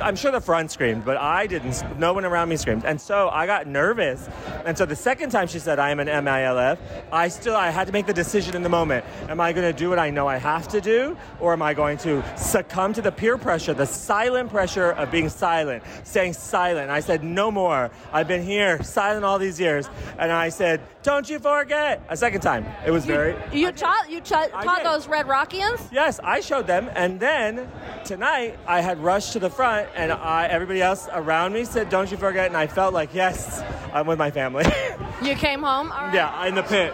[0.00, 1.82] I'm sure the front screamed, but I didn't.
[1.98, 4.28] No one around me screamed, and so I got nervous.
[4.66, 6.76] And so the second time she said I am an MILF,
[7.10, 9.04] I still I had to make the decision in the moment.
[9.30, 11.72] Am I going to do what I know I have to do, or am I
[11.72, 16.90] going to succumb to the peer pressure, the silent pressure of being silent, staying silent?
[16.90, 17.90] I said no more.
[18.12, 22.02] I've been here silent all these years, and I said, don't you forget.
[22.08, 23.36] A second time, it was very.
[23.52, 25.80] You taught you taught, taught those Red Rockians.
[25.92, 27.70] Yes, I showed them, and then
[28.04, 32.10] tonight I had rushed to the front, and I, everybody else around me said, "Don't
[32.10, 34.64] you forget!" And I felt like, yes, I'm with my family.
[35.22, 35.90] You came home.
[35.90, 36.12] Right.
[36.12, 36.92] yeah, in the pit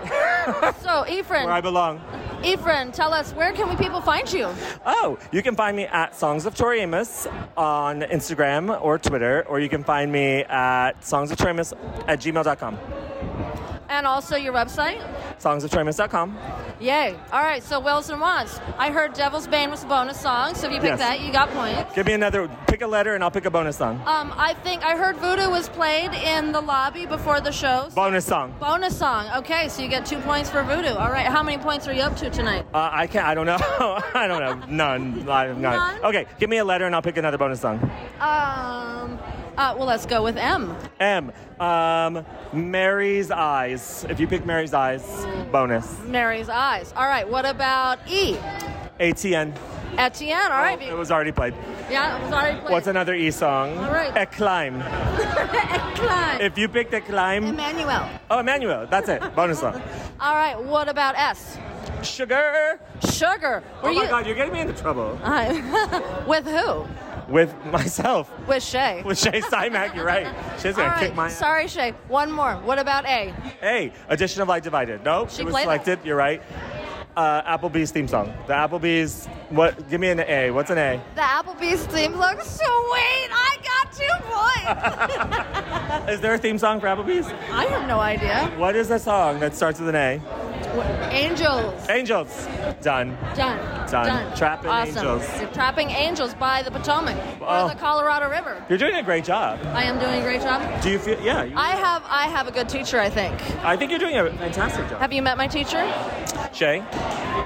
[0.83, 2.01] So Ephraim, where I belong.
[2.45, 4.49] Ephraim, tell us where can we people find you?
[4.85, 9.61] Oh, you can find me at Songs of Tori Amos on Instagram or Twitter, or
[9.61, 11.73] you can find me at Songs of Tori Amos
[12.09, 12.79] at gmail.com.
[13.89, 15.01] And also your website.
[15.43, 16.37] Songsoftoriamos.com.
[16.81, 17.17] Yay.
[17.33, 17.63] All right.
[17.63, 18.61] So Wills and Wants.
[18.79, 20.55] I heard Devil's Bane was a bonus song.
[20.55, 20.99] So if you pick Yes.
[21.01, 21.95] that, you got points.
[21.95, 22.49] Give me another.
[22.67, 24.01] Pick a letter, and I'll pick a bonus song.
[24.07, 27.89] Um, I think I heard Voodoo was played in the lobby before the show.
[27.95, 28.55] Bonus song.
[28.61, 29.27] Bonus song.
[29.37, 30.95] Okay, so you get two points for Voodoo.
[30.95, 31.27] All right.
[31.27, 32.65] How many points are you up to tonight?
[32.73, 33.27] Uh, I can't.
[33.27, 33.59] I don't know.
[34.15, 34.67] I don't know.
[34.69, 35.29] None.
[35.29, 35.61] I- None.
[35.61, 36.05] None?
[36.05, 37.79] Okay, give me a letter, and I'll pick another bonus song.
[38.21, 39.19] Um.
[39.57, 40.75] Uh, well, let's go with M.
[40.99, 41.33] M.
[41.61, 44.07] Um, Mary's eyes.
[44.09, 45.03] If you pick Mary's eyes,
[45.51, 46.01] bonus.
[46.07, 46.93] Mary's eyes.
[46.97, 47.29] All right.
[47.29, 48.37] What about E?
[48.99, 49.55] ATN.
[49.99, 50.51] Etienne.
[50.51, 50.81] All right.
[50.81, 51.55] It was already played.
[51.91, 52.73] Yeah, it was already played.
[52.73, 53.77] What's another E song?
[53.77, 54.15] All right.
[54.15, 54.81] Eclime.
[55.97, 56.41] Climb.
[56.41, 57.49] If you picked Eclime.
[57.49, 58.09] Emmanuel.
[58.31, 58.87] Oh, Emmanuel.
[58.87, 59.21] That's it.
[59.37, 59.81] Bonus song.
[60.19, 60.61] All right.
[60.61, 61.59] What about S?
[62.03, 62.81] Sugar.
[63.13, 63.63] Sugar.
[63.83, 65.19] Were oh my you God, you're getting me into trouble.
[65.23, 66.87] Uh, with who?
[67.33, 68.31] With myself.
[68.47, 69.03] With Shay.
[69.03, 70.27] With Shay Simak, you're right.
[70.61, 71.01] She's gonna right.
[71.01, 71.31] kick my.
[71.31, 71.95] Sorry, Shay.
[72.09, 72.57] One more.
[72.57, 73.33] What about A?
[73.63, 73.91] A.
[74.11, 75.03] addition of light divided.
[75.03, 75.99] Nope, She it was selected.
[76.05, 76.43] You're right.
[77.17, 78.33] Uh, Applebee's theme song.
[78.47, 79.27] The Applebee's.
[79.51, 79.89] What?
[79.91, 80.51] Give me an A.
[80.51, 81.01] What's an A?
[81.15, 82.41] The Applebee's theme song.
[82.41, 83.29] Sweet.
[83.31, 84.15] I got two
[86.07, 86.09] points.
[86.13, 87.27] Is there a theme song for Applebee's?
[87.51, 88.51] I have no idea.
[88.57, 90.21] What is a song that starts with an A?
[91.11, 91.89] Angels.
[91.91, 92.47] Angels.
[92.81, 93.17] Done.
[93.37, 93.91] Done.
[93.91, 94.37] Done.
[94.37, 94.97] Trapping awesome.
[94.97, 95.53] Angels.
[95.53, 97.65] Trapping Angels by the Potomac Oh.
[97.67, 98.65] or the Colorado River.
[98.71, 99.61] You're doing a great job.
[99.75, 100.63] I am doing a great job.
[100.83, 101.21] Do you feel?
[101.21, 101.45] Yeah.
[101.45, 103.35] you- I have I have a good teacher, I think.
[103.65, 104.99] I think you're doing a fantastic job.
[105.01, 105.83] Have you met my teacher?
[106.55, 106.83] Shay.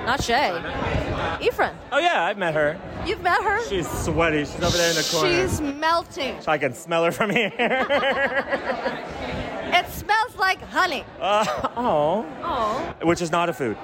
[0.06, 0.50] Not Shay.
[1.40, 1.74] Ephraim.
[1.92, 2.78] Oh yeah, I've met her.
[3.06, 3.64] You've met her?
[3.68, 4.44] She's sweaty.
[4.44, 5.48] She's over there in the corner.
[5.48, 6.38] She's melting.
[6.46, 7.52] I can smell her from here.
[9.68, 11.04] It smells like honey.
[11.20, 11.44] uh,
[11.76, 12.24] oh.
[12.42, 12.94] Oh.
[13.02, 13.76] Which is not a food.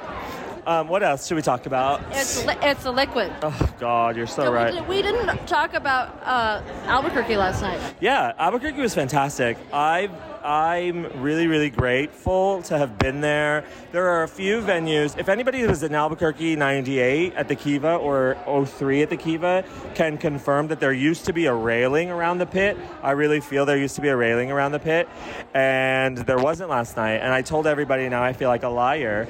[0.64, 2.00] Um, what else should we talk about?
[2.12, 3.32] It's li- it's a liquid.
[3.42, 4.72] Oh God, you're so we right.
[4.74, 7.80] did- We, didn't talk about uh, Albuquerque last night.
[8.00, 9.58] Yeah, Albuquerque was fantastic.
[9.72, 10.08] I
[10.44, 13.64] I'm really really grateful to have been there.
[13.92, 15.16] There are a few venues.
[15.16, 20.18] If anybody was in Albuquerque '98 at the Kiva or 03 at the Kiva can
[20.18, 22.76] confirm that there used to be a railing around the pit.
[23.02, 25.08] I really feel there used to be a railing around the pit,
[25.54, 27.16] and there wasn't last night.
[27.16, 29.28] And I told everybody now I feel like a liar.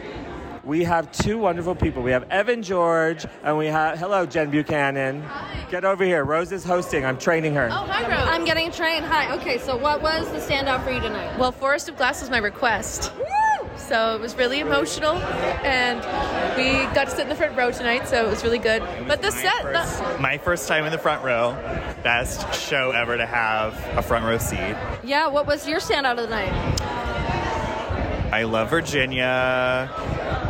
[0.65, 2.03] We have two wonderful people.
[2.03, 5.23] We have Evan George, and we have hello Jen Buchanan.
[5.23, 5.67] Hi.
[5.71, 6.25] Get over here.
[6.25, 7.05] Rose is hosting.
[7.05, 7.69] I'm training her.
[7.71, 8.29] Oh, hi, Rose.
[8.29, 9.05] I'm getting trained.
[9.05, 9.35] Hi.
[9.37, 11.37] Okay, so what was the standout for you tonight?
[11.39, 13.13] Well, Forest of Glass was my request.
[13.77, 15.17] So so it was really emotional.
[15.65, 15.99] And
[16.57, 18.83] we got to sit in the front row tonight, so it was really good.
[19.07, 21.53] But the set, the, My first time in the front row.
[22.03, 24.77] Best show ever to have a front row seat.
[25.05, 26.53] Yeah, what was your standout of the night?
[28.33, 29.91] I love Virginia.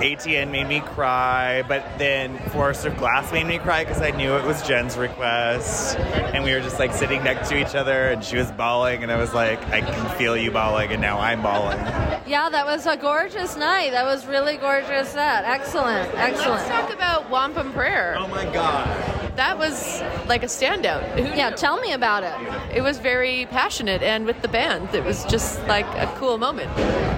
[0.03, 4.35] ATN made me cry, but then Forest of Glass made me cry because I knew
[4.35, 5.97] it was Jen's request.
[5.97, 9.13] And we were just like sitting next to each other, and she was bawling, and
[9.13, 11.79] I was like, I can feel you bawling, and now I'm bawling.
[12.27, 13.93] Yeah, that was a gorgeous night.
[13.93, 15.45] That was really gorgeous set.
[15.45, 16.51] Excellent, excellent.
[16.51, 18.17] let's talk about Wampum Prayer.
[18.19, 19.13] Oh my god.
[19.37, 21.03] That was like a standout.
[21.13, 22.77] Who Yeah, tell me about it.
[22.77, 26.71] It was very passionate, and with the band, it was just like a cool moment.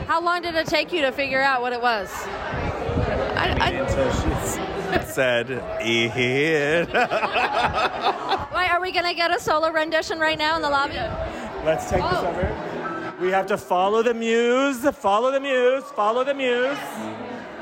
[0.07, 2.11] How long did it take you to figure out what it was?
[3.61, 3.71] I,
[4.95, 5.51] It said,
[5.85, 6.87] Ian.
[8.55, 10.95] Wait, are we gonna get a solo rendition right now in the lobby?
[11.65, 12.27] Let's take this oh.
[12.27, 13.17] over.
[13.21, 16.79] We have to follow the muse, follow the muse, follow the muse.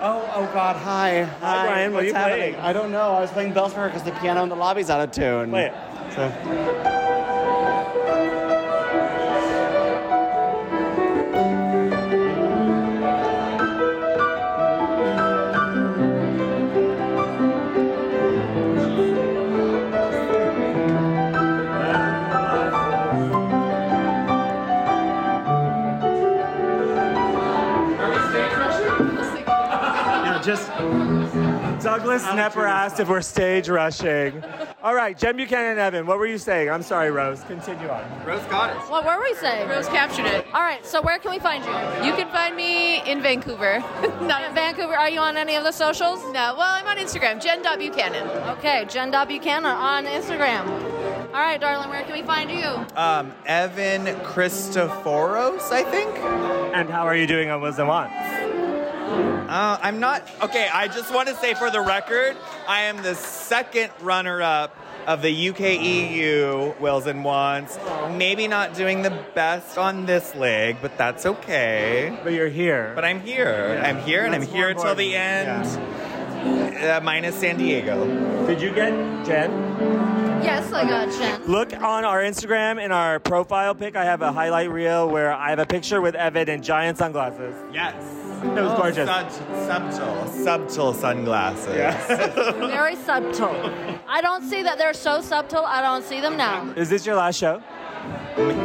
[0.04, 0.76] Oh, oh God!
[0.76, 1.66] Hi, hi.
[1.66, 2.38] Brian, what are What's you happening?
[2.38, 2.54] playing?
[2.56, 3.12] I don't know.
[3.12, 5.50] I was playing bells for her because the piano in the lobby's out of tune.
[5.50, 5.74] Play it.
[6.14, 7.11] So.
[30.42, 30.68] Just
[31.82, 34.42] Douglas Nepper asked if we're stage rushing.
[34.82, 36.68] All right, Jen Buchanan and Evan, what were you saying?
[36.68, 37.42] I'm sorry, Rose.
[37.44, 38.24] Continue on.
[38.24, 38.90] Rose got it.
[38.90, 39.68] What were we saying?
[39.68, 40.44] Rose captured it.
[40.52, 41.70] All right, so where can we find you?
[42.04, 43.78] You can find me in Vancouver.
[44.22, 46.20] Not In Vancouver, are you on any of the socials?
[46.32, 48.26] No, well, I'm on Instagram, Jen.Buchanan.
[48.58, 50.66] Okay, Jen Buchanan on Instagram.
[51.32, 52.66] All right, darling, where can we find you?
[52.96, 56.10] Um, Evan Christoforos, I think.
[56.74, 58.41] And how are you doing on Wills and Wants?
[59.52, 60.26] Uh, I'm not.
[60.40, 64.74] Okay, I just want to say for the record, I am the second runner up
[65.06, 67.78] of the UK EU Wills and Wants.
[68.12, 72.18] Maybe not doing the best on this leg, but that's okay.
[72.24, 72.92] But you're here.
[72.94, 73.74] But I'm here.
[73.74, 73.86] Yeah.
[73.86, 75.76] I'm here, and I'm here more until the important.
[75.76, 76.82] end.
[76.82, 78.46] Uh, minus San Diego.
[78.46, 78.90] Did you get
[79.26, 79.50] Jen?
[80.42, 81.44] Yes, I got Jen.
[81.44, 83.96] Look on our Instagram in our profile pic.
[83.96, 87.54] I have a highlight reel where I have a picture with Evan in giant sunglasses.
[87.70, 88.21] Yes.
[88.42, 89.08] It was oh, gorgeous.
[89.66, 91.66] subtle, subtle sunglasses.
[92.58, 93.54] Very subtle.
[94.08, 95.64] I don't see that they're so subtle.
[95.64, 96.70] I don't see them now.
[96.76, 97.62] Is this your last show?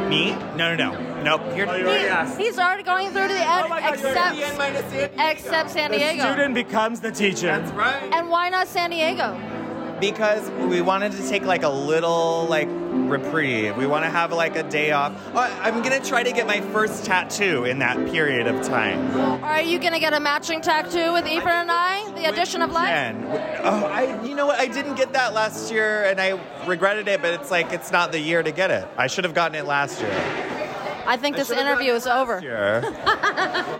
[0.09, 0.31] Me?
[0.55, 1.21] No, no, no.
[1.23, 1.53] Nope.
[1.53, 2.39] Here, Oh, you already asked.
[2.39, 5.19] He's already going through to the end, Oh my God, except the end minus San
[5.19, 6.23] except San The Diego.
[6.23, 7.47] student becomes the teacher.
[7.47, 8.01] That's right.
[8.13, 9.39] And why not San Diego?
[9.99, 13.77] Because we wanted to take like a little like reprieve.
[13.77, 15.13] We want to have like a day off.
[15.33, 19.43] Oh, I'm gonna try to get my first tattoo in that period of time.
[19.43, 22.11] Are you gonna get a matching tattoo with Ethan and I?
[22.11, 22.89] The addition of life.
[22.89, 23.23] Jen,
[23.63, 24.59] oh, I, you know what?
[24.59, 27.21] I didn't get that last year, and I regretted it.
[27.21, 28.87] But it's like it's not the year to get it.
[28.97, 30.56] I should have gotten it last year.
[31.07, 32.41] I think this interview is over.
[32.41, 32.81] Year.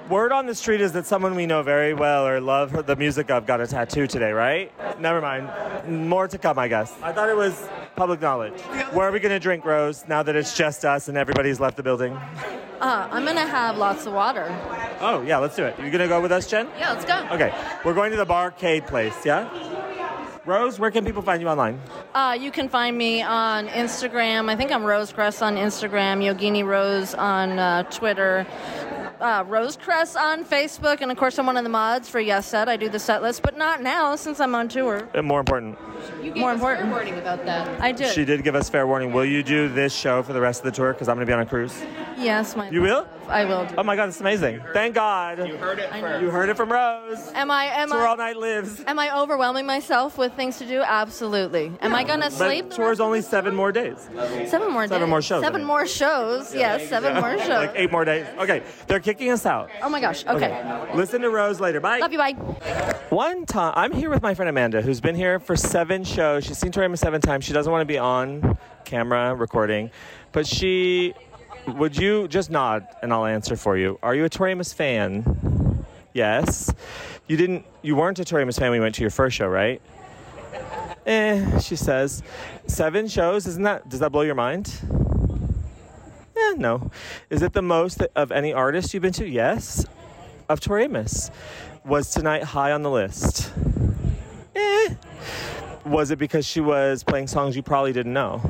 [0.10, 3.30] Word on the street is that someone we know very well or love the music
[3.30, 4.72] of got a tattoo today, right?
[5.00, 6.08] Never mind.
[6.08, 6.94] More to come, I guess.
[7.02, 8.60] I thought it was public knowledge.
[8.94, 11.76] Where are we going to drink, Rose, now that it's just us and everybody's left
[11.76, 12.14] the building?
[12.80, 14.46] Uh, I'm gonna have lots of water.
[15.02, 15.76] Oh, yeah, let's do it.
[15.78, 16.68] You going to go with us, Jen?
[16.78, 17.28] Yeah, let's go.
[17.32, 19.50] Okay, we're going to the barcade place, yeah?
[20.48, 21.78] Rose, where can people find you online?
[22.16, 24.50] Uh, you can find me on Instagram.
[24.50, 28.48] I think I'm Rose Cress on Instagram, Yogini Rose on uh, Twitter,
[29.20, 32.46] uh, Rose Cress on Facebook, and of course I'm one of the mods for Yes
[32.46, 32.70] Set.
[32.70, 35.00] I do the set list, but not now since I'm on tour.
[35.00, 35.78] And Uh, more important,
[36.24, 36.92] You More important.
[36.92, 37.82] warning about that.
[37.82, 38.14] I did.
[38.14, 39.12] she did give us fair warning.
[39.12, 40.94] Will you do this show for the rest of the tour?
[40.94, 41.78] Because I'm going to be on a cruise.
[42.18, 42.70] Yes, my.
[42.70, 43.06] You will?
[43.30, 43.66] I will.
[43.66, 43.76] Do.
[43.78, 44.62] Oh my God, it's amazing.
[44.74, 45.46] Thank God.
[45.48, 46.22] You heard it first.
[46.22, 47.32] You heard it from Rose.
[47.34, 47.66] Am I?
[47.66, 48.10] Am That's where I?
[48.10, 48.84] all night lives.
[48.88, 50.82] Am I overwhelming myself with things to do?
[50.82, 51.72] Absolutely.
[51.82, 52.66] Am I gonna sleep?
[52.66, 54.10] But the tour's only seven more days.
[54.48, 54.88] Seven more.
[54.88, 55.10] Seven days.
[55.10, 56.56] more shows, Seven more shows.
[56.56, 57.50] Yes, seven more shows.
[57.50, 58.26] Like eight more days.
[58.40, 59.70] Okay, they're kicking us out.
[59.82, 60.26] oh my gosh.
[60.26, 60.88] Okay.
[60.94, 61.80] Listen to Rose later.
[61.80, 62.00] Bye.
[62.00, 62.18] Love you.
[62.18, 62.34] Bye.
[63.10, 66.46] One time, I'm here with my friend Amanda, who's been here for seven shows.
[66.46, 67.46] She's seen Tori seven times.
[67.46, 69.92] She doesn't want to be on camera recording,
[70.32, 71.14] but she.
[71.68, 74.00] Would you just nod and I'll answer for you?
[74.02, 75.86] Are you a Tori Amos fan?
[76.14, 76.74] Yes.
[77.28, 77.66] You didn't.
[77.82, 79.82] You weren't a Tori Amos fan when you went to your first show, right?
[81.06, 82.24] Eh, she says.
[82.68, 83.90] Seven shows, isn't that?
[83.90, 84.74] Does that blow your mind?
[86.38, 86.90] Eh, no.
[87.30, 89.28] Is it the most of any artist you've been to?
[89.28, 89.86] Yes.
[90.48, 91.32] Of Tori Amos.
[91.84, 93.52] Was tonight high on the list?
[94.56, 94.96] Eh.
[95.86, 98.42] Was it because she was playing songs you probably didn't know?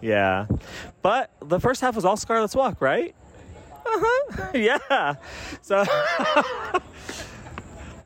[0.00, 0.46] Yeah.
[1.02, 3.14] But the first half was all Scarlet's Walk, right?
[3.86, 4.50] Uh-huh.
[4.54, 5.14] yeah.
[5.62, 5.84] So,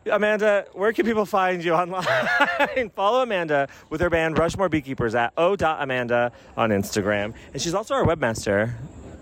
[0.11, 2.90] Amanda, where can people find you online?
[2.94, 7.35] Follow Amanda with her band Rushmore Beekeepers at o.amanda on Instagram.
[7.52, 8.72] And she's also our webmaster.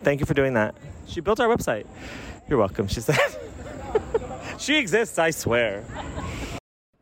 [0.02, 0.74] Thank you for doing that.
[1.06, 1.86] She built our website.
[2.48, 3.18] You're welcome, she said.
[4.58, 5.84] she exists, I swear.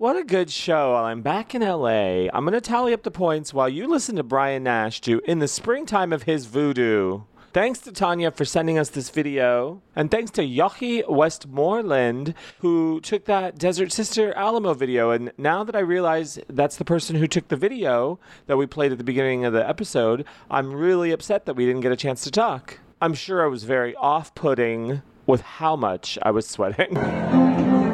[0.01, 0.95] What a good show.
[0.95, 4.17] While I'm back in LA, I'm going to tally up the points while you listen
[4.17, 7.25] to Brian Nash do In the Springtime of His Voodoo.
[7.53, 9.83] Thanks to Tanya for sending us this video.
[9.95, 15.11] And thanks to Yochi Westmoreland, who took that Desert Sister Alamo video.
[15.11, 18.93] And now that I realize that's the person who took the video that we played
[18.93, 22.23] at the beginning of the episode, I'm really upset that we didn't get a chance
[22.23, 22.79] to talk.
[23.03, 26.97] I'm sure I was very off putting with how much I was sweating.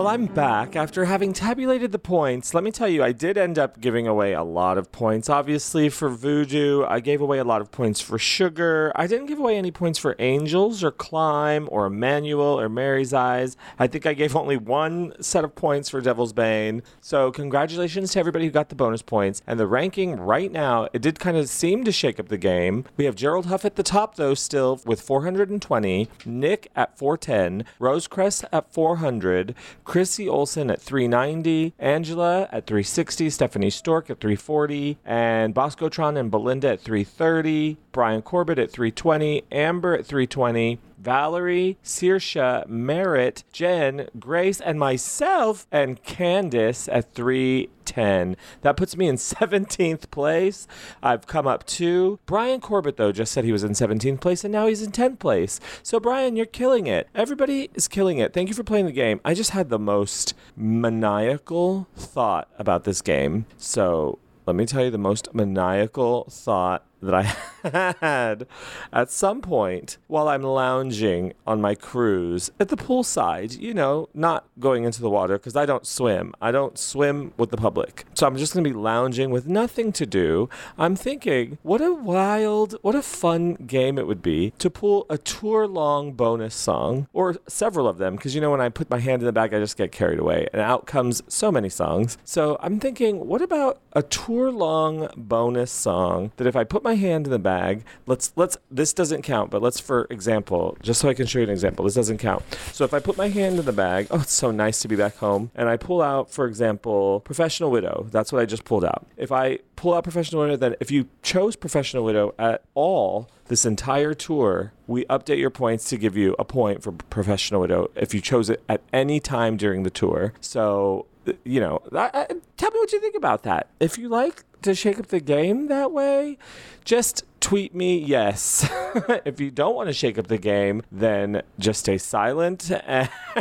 [0.00, 2.54] Well, I'm back after having tabulated the points.
[2.54, 5.28] Let me tell you, I did end up giving away a lot of points.
[5.28, 8.92] Obviously, for Voodoo, I gave away a lot of points for Sugar.
[8.96, 13.58] I didn't give away any points for Angels or Climb or Emmanuel or Mary's Eyes.
[13.78, 16.82] I think I gave only one set of points for Devil's Bane.
[17.02, 19.42] So, congratulations to everybody who got the bonus points.
[19.46, 22.86] And the ranking right now, it did kind of seem to shake up the game.
[22.96, 28.46] We have Gerald Huff at the top, though, still with 420, Nick at 410, Rosecrest
[28.50, 29.54] at 400.
[29.90, 36.68] Chrissy Olson at 390, Angela at 360, Stephanie Stork at 340, and Boscotron and Belinda
[36.68, 44.78] at 330, Brian Corbett at 320, Amber at 320, Valerie, Sirsha, Merritt, Jen, Grace, and
[44.78, 48.36] myself, and Candace at 310.
[48.60, 50.66] That puts me in 17th place.
[51.02, 52.18] I've come up two.
[52.26, 55.18] Brian Corbett, though, just said he was in 17th place, and now he's in 10th
[55.18, 55.58] place.
[55.82, 57.08] So, Brian, you're killing it.
[57.14, 58.32] Everybody is killing it.
[58.32, 59.20] Thank you for playing the game.
[59.24, 63.46] I just had the most maniacal thought about this game.
[63.56, 67.22] So, let me tell you the most maniacal thought that I
[68.00, 68.46] had
[68.92, 74.44] at some point while I'm lounging on my cruise at the poolside, you know, not
[74.58, 76.34] going into the water because I don't swim.
[76.40, 78.04] I don't swim with the public.
[78.14, 80.48] So I'm just going to be lounging with nothing to do.
[80.78, 85.18] I'm thinking, what a wild, what a fun game it would be to pull a
[85.18, 88.98] tour long bonus song or several of them because, you know, when I put my
[88.98, 92.18] hand in the bag, I just get carried away and out comes so many songs.
[92.24, 96.89] So I'm thinking, what about a tour long bonus song that if I put my
[96.94, 101.08] hand in the bag, let's let's this doesn't count, but let's for example, just so
[101.08, 102.42] I can show you an example, this doesn't count.
[102.72, 104.96] So if I put my hand in the bag, oh it's so nice to be
[104.96, 108.06] back home, and I pull out, for example, Professional Widow.
[108.10, 109.06] That's what I just pulled out.
[109.16, 113.64] If I pull out Professional Widow, then if you chose Professional Widow at all this
[113.64, 118.14] entire tour, we update your points to give you a point for Professional Widow if
[118.14, 120.32] you chose it at any time during the tour.
[120.40, 121.06] So
[121.44, 122.26] you know, I, I,
[122.56, 123.68] tell me what you think about that.
[123.78, 126.38] If you like to shake up the game that way,
[126.84, 128.68] just tweet me yes.
[129.24, 132.70] if you don't want to shake up the game, then just stay silent.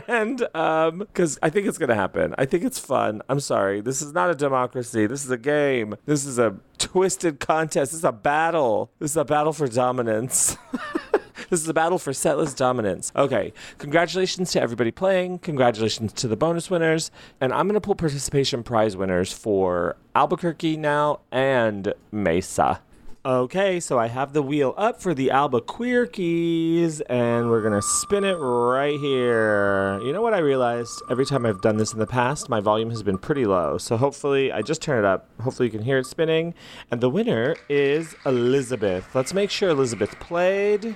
[0.07, 3.21] And um, because I think it's going to happen, I think it's fun.
[3.27, 3.81] I'm sorry.
[3.81, 5.07] This is not a democracy.
[5.07, 5.95] This is a game.
[6.05, 7.91] This is a twisted contest.
[7.91, 8.91] This is a battle.
[8.99, 10.57] This is a battle for dominance.
[11.49, 13.11] This is a battle for setlist dominance.
[13.15, 15.39] Okay, congratulations to everybody playing.
[15.39, 17.09] Congratulations to the bonus winners.
[17.41, 22.81] And I'm going to pull participation prize winners for Albuquerque now and Mesa.
[23.25, 28.35] Okay, so I have the wheel up for the Albuquerques, and we're gonna spin it
[28.35, 29.99] right here.
[30.01, 31.01] You know what I realized?
[31.11, 33.77] Every time I've done this in the past, my volume has been pretty low.
[33.77, 35.27] So hopefully, I just turn it up.
[35.41, 36.53] Hopefully, you can hear it spinning.
[36.91, 39.13] And the winner is Elizabeth.
[39.13, 40.95] Let's make sure Elizabeth played.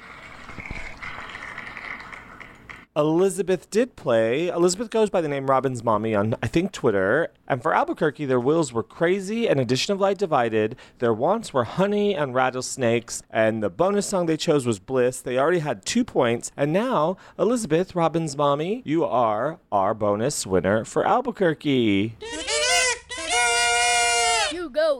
[2.95, 4.49] Elizabeth did play.
[4.49, 7.30] Elizabeth goes by the name Robin's Mommy on, I think, Twitter.
[7.47, 10.76] And for Albuquerque, their wills were crazy and addition of light divided.
[10.99, 13.24] Their wants were honey and rattlesnakes.
[13.32, 15.22] And the bonus song they chose was Bliss.
[15.22, 16.51] They already had two points.
[16.56, 22.16] And now, Elizabeth, Robin's Mommy, you are our bonus winner for Albuquerque.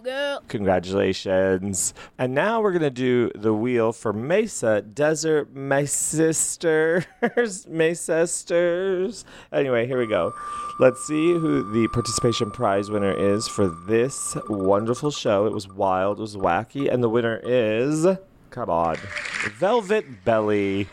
[0.04, 0.44] Girl.
[0.50, 1.94] Congratulations.
[2.18, 7.06] And now we're going to do the wheel for Mesa Desert, my sisters,
[7.70, 9.24] my sisters.
[9.54, 10.34] Anyway, here we go.
[10.80, 15.46] Let's see who the participation prize winner is for this wonderful show.
[15.46, 18.06] It was wild, it was wacky, and the winner is,
[18.50, 18.98] come on,
[19.58, 20.90] Velvet Belly.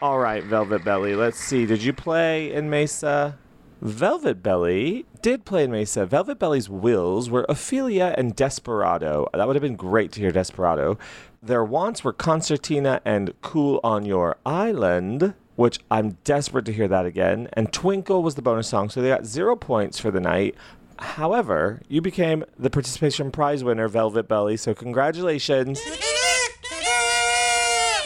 [0.00, 1.16] All right, Velvet Belly.
[1.16, 1.66] Let's see.
[1.66, 3.38] Did you play in Mesa?
[3.82, 6.06] Velvet Belly did play in Mesa.
[6.06, 9.28] Velvet Belly's wills were Ophelia and Desperado.
[9.34, 10.98] That would have been great to hear Desperado.
[11.42, 17.04] Their wants were Concertina and Cool on Your Island, which I'm desperate to hear that
[17.04, 17.48] again.
[17.52, 20.54] And Twinkle was the bonus song, so they got zero points for the night.
[20.98, 25.78] However, you became the participation prize winner, Velvet Belly, so congratulations.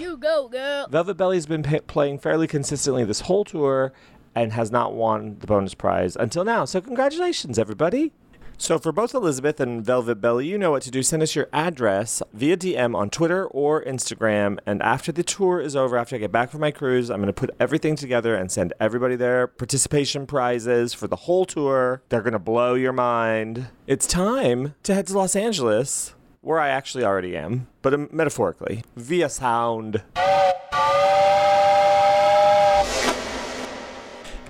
[0.01, 0.89] You go, girl.
[0.89, 3.93] Velvet Belly's been pa playing fairly consistently this whole tour
[4.35, 6.65] and has not won the bonus prize until now.
[6.65, 8.13] So, congratulations, everybody.
[8.61, 11.03] So, for both Elizabeth and Velvet Belly, you know what to do.
[11.03, 14.59] Send us your address via DM on Twitter or Instagram.
[14.67, 17.29] And after the tour is over, after I get back from my cruise, I'm going
[17.29, 22.03] to put everything together and send everybody their participation prizes for the whole tour.
[22.11, 23.69] They're going to blow your mind.
[23.87, 28.85] It's time to head to Los Angeles, where I actually already am, but um, metaphorically,
[28.95, 30.03] via sound.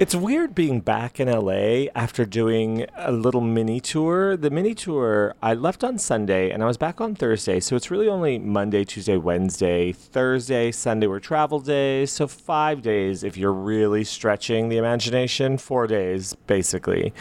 [0.01, 4.35] It's weird being back in LA after doing a little mini tour.
[4.35, 7.61] The mini tour, I left on Sunday and I was back on Thursday.
[7.61, 12.13] So it's really only Monday, Tuesday, Wednesday, Thursday, Sunday were travel days.
[12.13, 17.13] So five days if you're really stretching the imagination, four days basically.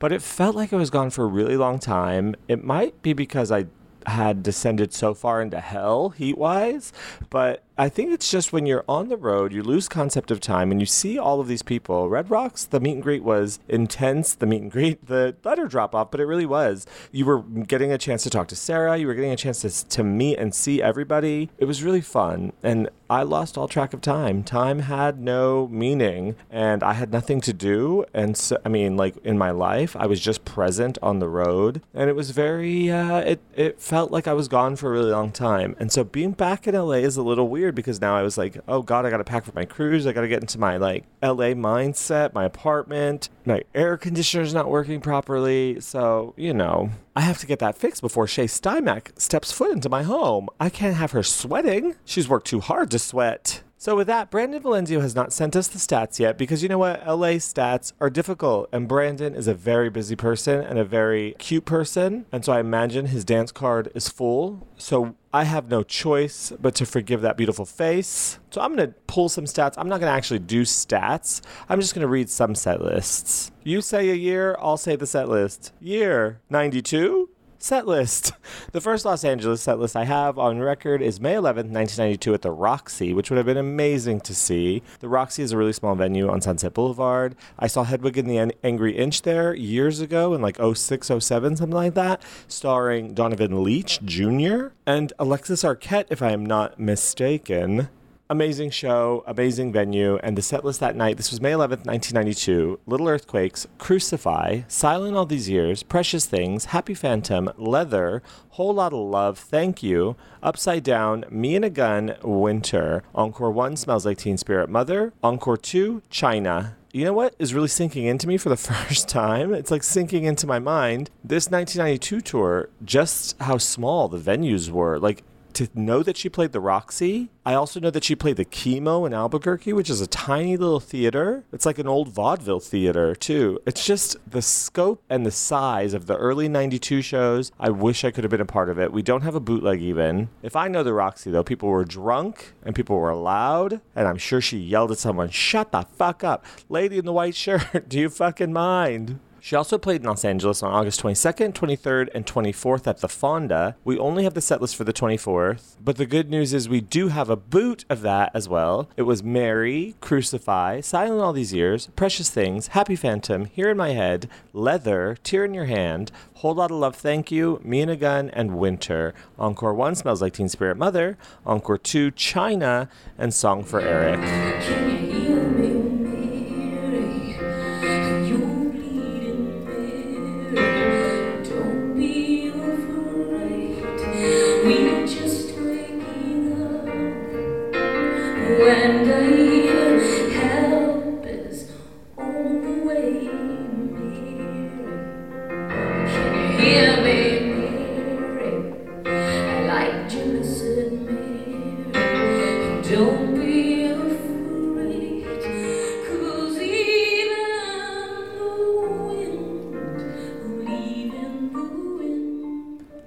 [0.00, 2.34] But it felt like I was gone for a really long time.
[2.48, 3.66] It might be because I
[4.06, 6.92] had descended so far into hell heat wise
[7.30, 10.70] but i think it's just when you're on the road you lose concept of time
[10.70, 12.08] and you see all of these people.
[12.08, 14.34] Red rocks the meet and greet was intense.
[14.34, 16.86] The meet and greet the letter drop off but it really was.
[17.12, 18.96] You were getting a chance to talk to sarah.
[18.96, 21.50] You were getting a chance to, to meet and see everybody.
[21.58, 24.42] It was really fun and i lost all track of time.
[24.42, 29.16] Time had no meaning and i had nothing to do and so i mean like
[29.24, 33.18] in my life i was just present on the road and it was very uh,
[33.18, 35.76] it, it felt like i was gone for a really long time.
[35.78, 38.58] And so being back in la is a little weird because now i was like
[38.68, 41.52] oh god i gotta pack for my cruise i gotta get into my like la
[41.54, 47.46] mindset my apartment my air conditioner's not working properly so you know I have to
[47.46, 50.48] get that fixed before Shay Stymack steps foot into my home.
[50.58, 51.94] I can't have her sweating.
[52.04, 53.62] She's worked too hard to sweat.
[53.84, 56.78] So with that, Brandon Valenzio has not sent us the stats yet because you know
[56.78, 57.06] what?
[57.06, 61.66] LA stats are difficult and Brandon is a very busy person and a very cute
[61.66, 62.24] person.
[62.32, 64.66] And so I imagine his dance card is full.
[64.78, 68.38] So I have no choice but to forgive that beautiful face.
[68.52, 69.74] So I'm going to pull some stats.
[69.76, 71.40] I'm not going to actually do stats.
[71.68, 73.50] I'm just going to read some set lists.
[73.64, 75.72] You say a year, I'll say the set list.
[75.80, 77.30] Year 92?
[77.64, 78.32] Set list.
[78.72, 82.42] The first Los Angeles set list I have on record is May 11th, 1992 at
[82.42, 84.82] the Roxy, which would have been amazing to see.
[84.98, 87.36] The Roxy is a really small venue on Sunset Boulevard.
[87.58, 91.56] I saw Hedwig and the An- Angry Inch there years ago in like 06, 07,
[91.56, 94.72] something like that, starring Donovan Leitch Jr.
[94.84, 97.88] and Alexis Arquette, if I am not mistaken
[98.30, 101.16] amazing show, amazing venue, and the set list that night.
[101.16, 102.80] This was May 11th, 1992.
[102.86, 109.00] Little Earthquakes, Crucify, Silent All These Years, Precious Things, Happy Phantom, Leather, Whole Lot of
[109.00, 113.02] Love, Thank You, Upside Down, Me and a Gun, Winter.
[113.14, 115.12] Encore 1 Smells Like Teen Spirit Mother.
[115.22, 116.76] Encore 2, China.
[116.92, 118.56] You know what is really sinking into me for the
[118.88, 119.52] first time?
[119.52, 121.10] It's like sinking into my mind.
[121.24, 124.98] This 1992 tour, just how small the venues were.
[124.98, 127.30] Like, to know that she played the Roxy.
[127.46, 130.80] I also know that she played the KiMo in Albuquerque, which is a tiny little
[130.80, 131.44] theater.
[131.52, 133.60] It's like an old vaudeville theater, too.
[133.66, 137.52] It's just the scope and the size of the early 92 shows.
[137.60, 138.92] I wish I could have been a part of it.
[138.92, 140.30] We don't have a bootleg even.
[140.42, 144.18] If I know the Roxy, though, people were drunk and people were loud, and I'm
[144.18, 146.46] sure she yelled at someone, Shut the fuck up.
[146.68, 149.20] Lady in the white shirt, do you fucking mind?
[149.44, 153.76] She also played in Los Angeles on August 22nd, 23rd, and 24th at the Fonda.
[153.84, 156.80] We only have the set list for the 24th, but the good news is we
[156.80, 158.88] do have a boot of that as well.
[158.96, 163.90] It was Mary, Crucify, Silent All These Years, Precious Things, Happy Phantom, Here in My
[163.90, 167.96] Head, Leather, Tear in Your Hand, Whole Lot of Love, Thank You, Me and a
[167.96, 169.12] Gun, and Winter.
[169.38, 172.88] Encore 1 Smells Like Teen Spirit Mother, Encore 2 China,
[173.18, 174.93] and Song for Eric.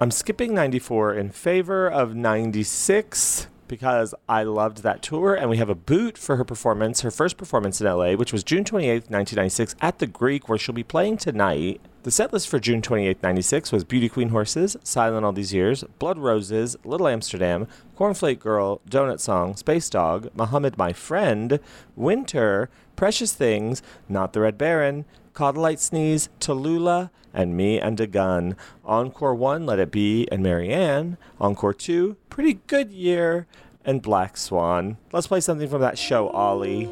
[0.08, 5.68] I'm skipping 94 in favor of 96 because I loved that tour and we have
[5.68, 9.76] a boot for her performance, her first performance in LA, which was June 28th, 1996
[9.82, 11.82] at the Greek where she'll be playing tonight.
[12.04, 15.84] The set list for June 28th, 96 was Beauty Queen Horses, Silent All These Years,
[15.98, 21.60] Blood Roses, Little Amsterdam, Cornflake Girl, Doughnut Song, Space Dog, Muhammad My Friend,
[21.96, 25.04] Winter, Precious Things, Not the Red Baron,
[25.38, 28.56] Lite Sneeze, Tallulah, and Me and a Gun.
[28.84, 31.16] Encore 1, Let It Be, and Marianne.
[31.40, 33.46] Encore 2, Pretty Good Year,
[33.84, 34.96] and Black Swan.
[35.12, 36.90] Let's play something from that show, Ollie.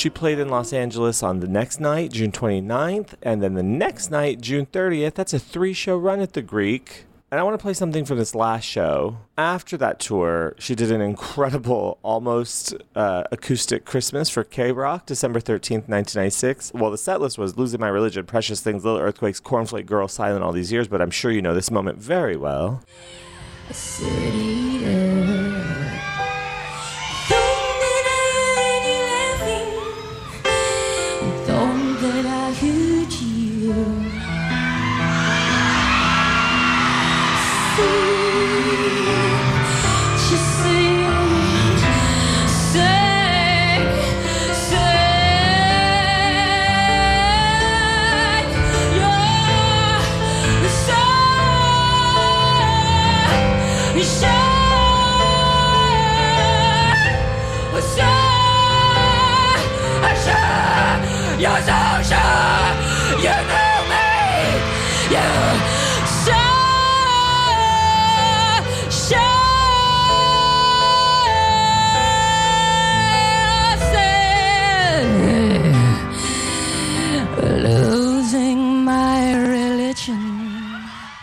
[0.00, 4.10] She played in Los Angeles on the next night, June 29th, and then the next
[4.10, 5.12] night, June 30th.
[5.12, 7.04] That's a three show run at the Greek.
[7.30, 9.18] And I want to play something from this last show.
[9.36, 15.86] After that tour, she did an incredible, almost uh, acoustic Christmas for KROQ, December 13th,
[15.86, 16.72] 1996.
[16.72, 20.42] Well, the set list was Losing My Religion, Precious Things, Little Earthquakes, Cornflake Girl, Silent
[20.42, 22.82] All These Years, but I'm sure you know this moment very well.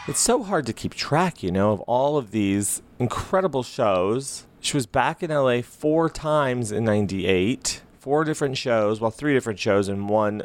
[0.09, 4.47] It's so hard to keep track, you know, of all of these incredible shows.
[4.61, 9.59] She was back in LA four times in 98, four different shows, well, three different
[9.59, 10.43] shows, and one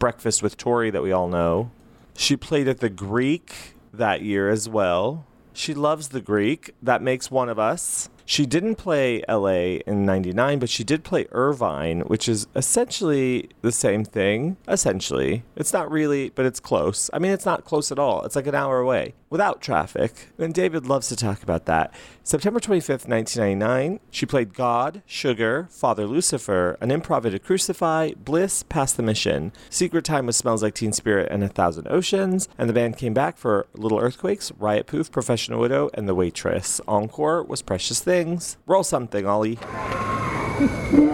[0.00, 1.70] Breakfast with Tori that we all know.
[2.16, 5.24] She played at the Greek that year as well.
[5.52, 6.74] She loves the Greek.
[6.82, 8.10] That makes one of us.
[8.26, 13.72] She didn't play LA in 99, but she did play Irvine, which is essentially the
[13.72, 14.56] same thing.
[14.66, 15.42] Essentially.
[15.56, 17.10] It's not really, but it's close.
[17.12, 18.24] I mean, it's not close at all.
[18.24, 20.28] It's like an hour away without traffic.
[20.38, 21.92] And David loves to talk about that.
[22.22, 28.96] September 25th, 1999, she played God, Sugar, Father Lucifer, an improv a Crucify, Bliss, Past
[28.96, 29.52] the Mission.
[29.68, 32.48] Secret Time was Smells Like Teen Spirit and A Thousand Oceans.
[32.56, 36.80] And the band came back for Little Earthquakes, Riot Poof, Professional Widow, and The Waitress.
[36.86, 38.58] Encore was Precious Things.
[38.66, 39.58] Roll something, Ollie.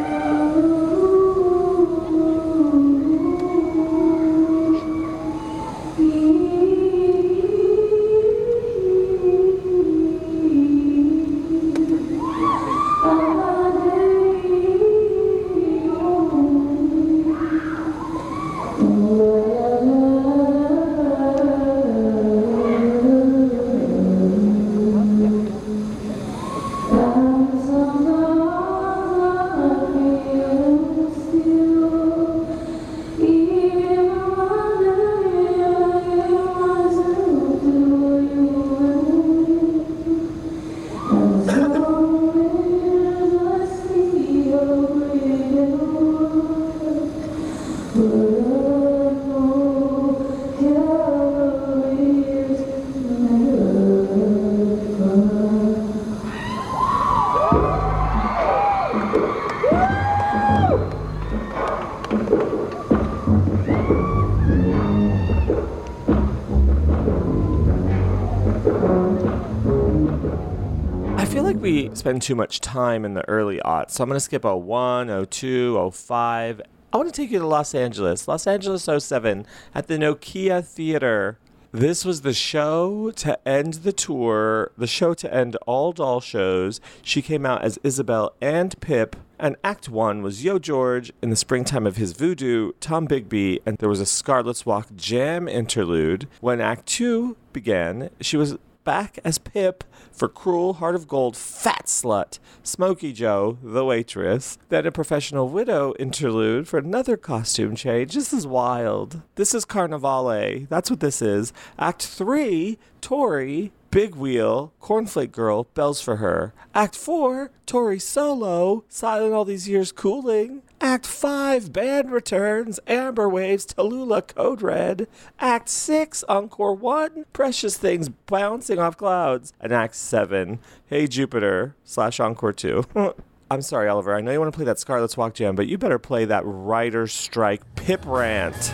[72.10, 75.92] spend too much time in the early aughts, so I'm going to skip 01, 02,
[75.92, 76.60] 05.
[76.92, 79.46] I want to take you to Los Angeles, Los Angeles 07,
[79.76, 81.38] at the Nokia Theater.
[81.70, 86.80] This was the show to end the tour, the show to end all doll shows.
[87.00, 91.36] She came out as Isabel and Pip, and Act One was Yo George in the
[91.36, 96.26] springtime of his voodoo, Tombigbee, and there was a Scarlet's Walk jam interlude.
[96.40, 101.86] When Act Two began, she was back as Pip for Cruel, Heart of Gold, Fat
[101.86, 108.14] Slut, Smokey Joe, the waitress, then a professional widow interlude for another costume change.
[108.14, 109.22] This is wild.
[109.36, 110.66] This is Carnivale.
[110.68, 111.52] That's what this is.
[111.78, 116.54] Act 3, Tori, Big Wheel, Cornflake Girl, Bells for Her.
[116.74, 120.62] Act 4, Tori Solo, Silent All These Years Cooling.
[120.82, 125.08] Act 5, Band Returns, Amber Waves, Tallulah, Code Red.
[125.38, 129.52] Act 6, Encore 1, Precious Things Bouncing Off Clouds.
[129.60, 132.86] And Act 7, Hey Jupiter, slash Encore 2.
[133.50, 134.14] I'm sorry, Oliver.
[134.14, 136.44] I know you want to play that Scarlet's Walk Jam, but you better play that
[136.46, 138.72] Writer's Strike Pip Rant.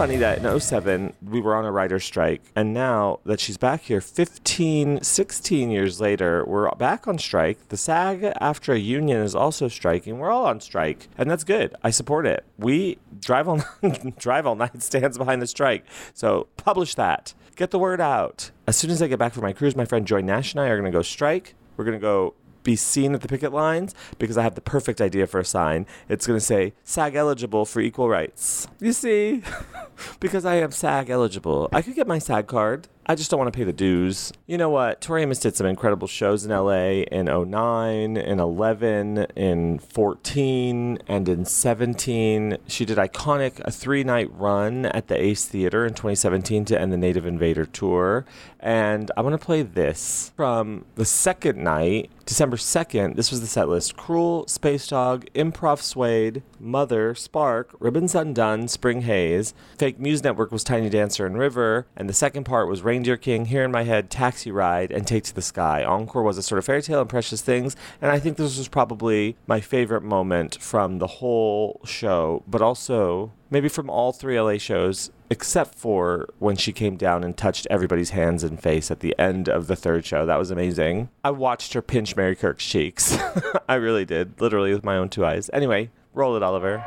[0.00, 3.82] Funny that in 07 we were on a writer's strike, and now that she's back
[3.82, 7.68] here 15, 16 years later, we're back on strike.
[7.68, 10.18] The SAG-AFTRA union is also striking.
[10.18, 11.74] We're all on strike, and that's good.
[11.82, 12.46] I support it.
[12.56, 13.62] We drive all
[14.18, 15.84] drive all night stands behind the strike.
[16.14, 17.34] So publish that.
[17.54, 18.52] Get the word out.
[18.66, 20.68] As soon as I get back from my cruise, my friend Joy Nash and I
[20.68, 21.54] are going to go strike.
[21.76, 22.32] We're going to go
[22.62, 25.86] be seen at the picket lines because I have the perfect idea for a sign.
[26.08, 28.68] It's going to say SAG eligible for equal rights.
[28.80, 29.42] You see?
[30.20, 31.68] because I am SAG eligible.
[31.72, 32.88] I could get my SAG card.
[33.06, 34.32] I just don't want to pay the dues.
[34.46, 35.00] You know what?
[35.00, 41.28] Tori Amos did some incredible shows in LA in 09, in 11, in 14, and
[41.28, 42.58] in 17.
[42.68, 46.92] She did Iconic, a three night run at the Ace Theater in 2017 to end
[46.92, 48.26] the Native Invader tour.
[48.60, 53.16] And I want to play this from the second night, December 2nd.
[53.16, 59.02] This was the set list Cruel, Space Dog, Improv Suede, Mother, Spark, Ribbons Undone, Spring
[59.02, 59.54] Haze.
[59.78, 61.86] Fake Muse Network was Tiny Dancer and River.
[61.96, 65.24] And the second part was Reindeer King, Here in My Head, Taxi Ride, and Take
[65.24, 65.82] to the Sky.
[65.84, 67.76] Encore was a sort of fairy tale and precious things.
[68.00, 73.32] And I think this was probably my favorite moment from the whole show, but also
[73.50, 75.10] maybe from all three LA shows.
[75.32, 79.48] except for when she came down and touched everybody's hands and face at the end
[79.48, 80.26] of the third show.
[80.26, 81.08] That was amazing.
[81.22, 83.16] I watched her pinch Mary Kirk's cheeks.
[83.68, 85.48] I really did, literally with my own two eyes.
[85.52, 86.82] Anyway, roll it, Oliver.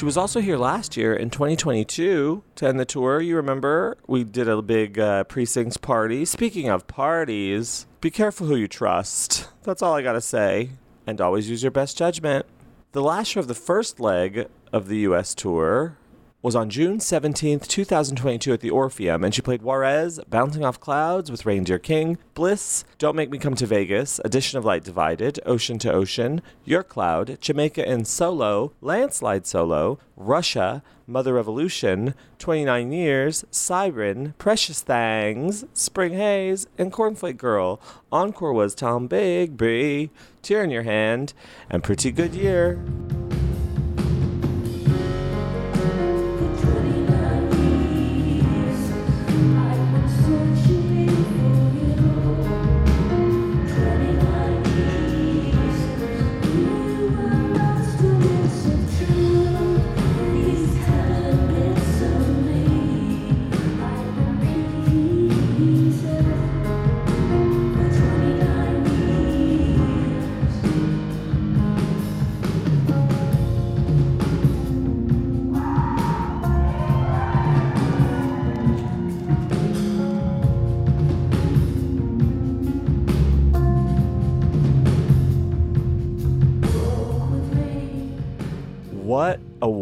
[0.00, 3.20] She was also here last year in 2022 to end the tour.
[3.20, 6.24] You remember we did a big uh, precincts party.
[6.24, 9.50] Speaking of parties, be careful who you trust.
[9.62, 10.70] That's all I gotta say.
[11.06, 12.46] And always use your best judgment.
[12.92, 15.98] The last show of the first leg of the US tour
[16.42, 21.30] was on June 17th, 2022 at the Orpheum, and she played Juarez, Bouncing Off Clouds
[21.30, 25.78] with Reindeer King, Bliss, Don't Make Me Come to Vegas, Addition of Light Divided, Ocean
[25.80, 34.32] to Ocean, Your Cloud, Jamaica Inn Solo, Landslide Solo, Russia, Mother Revolution, 29 Years, Siren,
[34.38, 37.82] Precious Things, Spring Haze, and Cornflake Girl.
[38.10, 40.08] Encore was Tombigbee,
[40.40, 41.34] Tear in Your Hand,
[41.68, 42.82] and Pretty Good Year.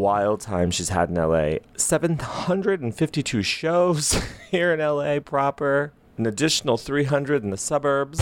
[0.08, 1.56] Wild time she's had in LA.
[1.76, 4.18] 752 shows
[4.50, 8.18] here in LA proper, an additional 300 in the suburbs.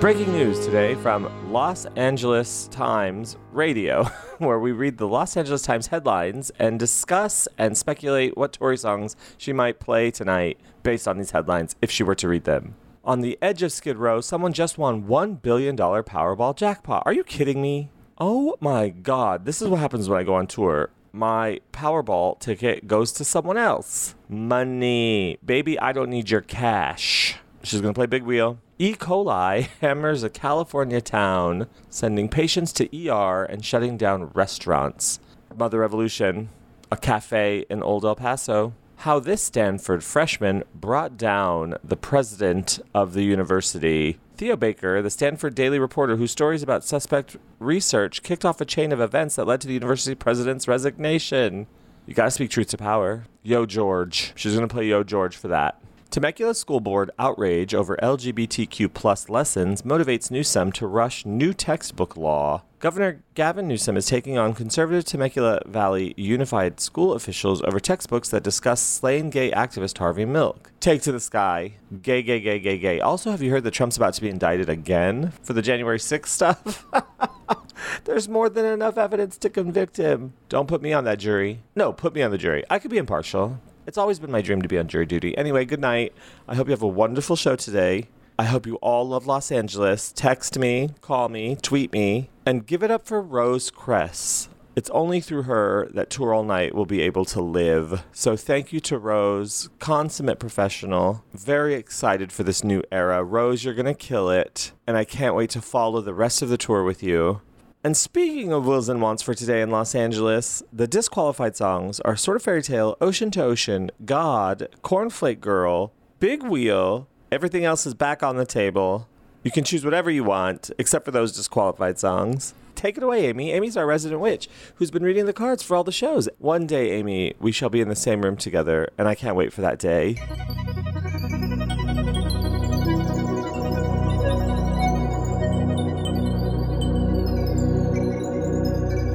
[0.00, 4.02] Breaking news today from Los Angeles Times Radio,
[4.38, 9.14] where we read the Los Angeles Times headlines and discuss and speculate what Tori songs
[9.38, 12.74] she might play tonight based on these headlines if she were to read them.
[13.06, 17.04] On the edge of Skid Row, someone just won $1 billion Powerball jackpot.
[17.06, 17.88] Are you kidding me?
[18.18, 19.44] Oh my God.
[19.44, 20.90] This is what happens when I go on tour.
[21.12, 24.16] My Powerball ticket goes to someone else.
[24.28, 25.38] Money.
[25.46, 27.36] Baby, I don't need your cash.
[27.62, 28.58] She's going to play Big Wheel.
[28.76, 28.94] E.
[28.94, 35.20] coli hammers a California town, sending patients to ER and shutting down restaurants.
[35.56, 36.48] Mother Revolution,
[36.90, 38.72] a cafe in Old El Paso.
[39.00, 44.18] How this Stanford freshman brought down the president of the university.
[44.36, 48.92] Theo Baker, the Stanford Daily Reporter, whose stories about suspect research kicked off a chain
[48.92, 51.66] of events that led to the university president's resignation.
[52.06, 53.24] You gotta speak truth to power.
[53.42, 54.32] Yo, George.
[54.34, 55.80] She's gonna play Yo, George for that.
[56.10, 62.62] Temecula School Board outrage over LGBTQ plus lessons motivates Newsom to rush new textbook law.
[62.78, 68.42] Governor Gavin Newsom is taking on conservative Temecula Valley Unified School officials over textbooks that
[68.42, 70.72] discuss slain gay activist Harvey Milk.
[70.80, 71.74] Take to the sky.
[72.02, 73.00] Gay, gay, gay, gay, gay.
[73.00, 76.26] Also, have you heard that Trump's about to be indicted again for the January 6th
[76.26, 76.86] stuff?
[78.04, 80.34] There's more than enough evidence to convict him.
[80.48, 81.60] Don't put me on that jury.
[81.74, 82.64] No, put me on the jury.
[82.70, 83.60] I could be impartial.
[83.86, 85.38] It's always been my dream to be on jury duty.
[85.38, 86.12] Anyway, good night.
[86.48, 88.08] I hope you have a wonderful show today.
[88.36, 90.10] I hope you all love Los Angeles.
[90.10, 94.48] Text me, call me, tweet me, and give it up for Rose Cress.
[94.74, 98.02] It's only through her that Tour All Night will be able to live.
[98.12, 101.24] So thank you to Rose, consummate professional.
[101.32, 103.22] Very excited for this new era.
[103.22, 104.72] Rose, you're going to kill it.
[104.86, 107.40] And I can't wait to follow the rest of the tour with you.
[107.86, 112.16] And speaking of wills and wants for today in Los Angeles, the disqualified songs are
[112.16, 117.06] Sort of Fairy Tale, Ocean to Ocean, God, Cornflake Girl, Big Wheel.
[117.30, 119.06] Everything else is back on the table.
[119.44, 122.54] You can choose whatever you want, except for those disqualified songs.
[122.74, 123.52] Take it away, Amy.
[123.52, 126.28] Amy's our resident witch who's been reading the cards for all the shows.
[126.40, 129.52] One day, Amy, we shall be in the same room together, and I can't wait
[129.52, 130.16] for that day.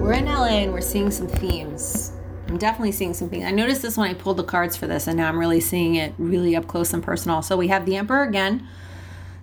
[0.02, 2.12] We're in LA and we're seeing some themes.
[2.48, 3.46] I'm definitely seeing some themes.
[3.46, 5.94] I noticed this when I pulled the cards for this, and now I'm really seeing
[5.94, 7.44] it really up close and personal.
[7.44, 8.68] So we have the Emperor again,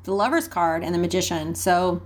[0.02, 1.54] the Lover's card, and the Magician.
[1.54, 2.02] So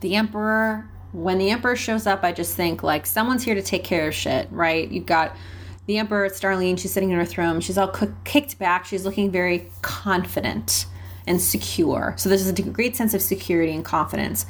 [0.00, 3.82] the Emperor, when the Emperor shows up, I just think like someone's here to take
[3.82, 4.88] care of shit, right?
[4.88, 5.36] You've got
[5.86, 6.78] the Emperor, it's Darlene.
[6.78, 7.60] She's sitting in her throne.
[7.60, 7.92] She's all
[8.24, 8.86] kicked back.
[8.86, 10.86] She's looking very confident
[11.26, 12.14] and secure.
[12.16, 14.46] So there's a great sense of security and confidence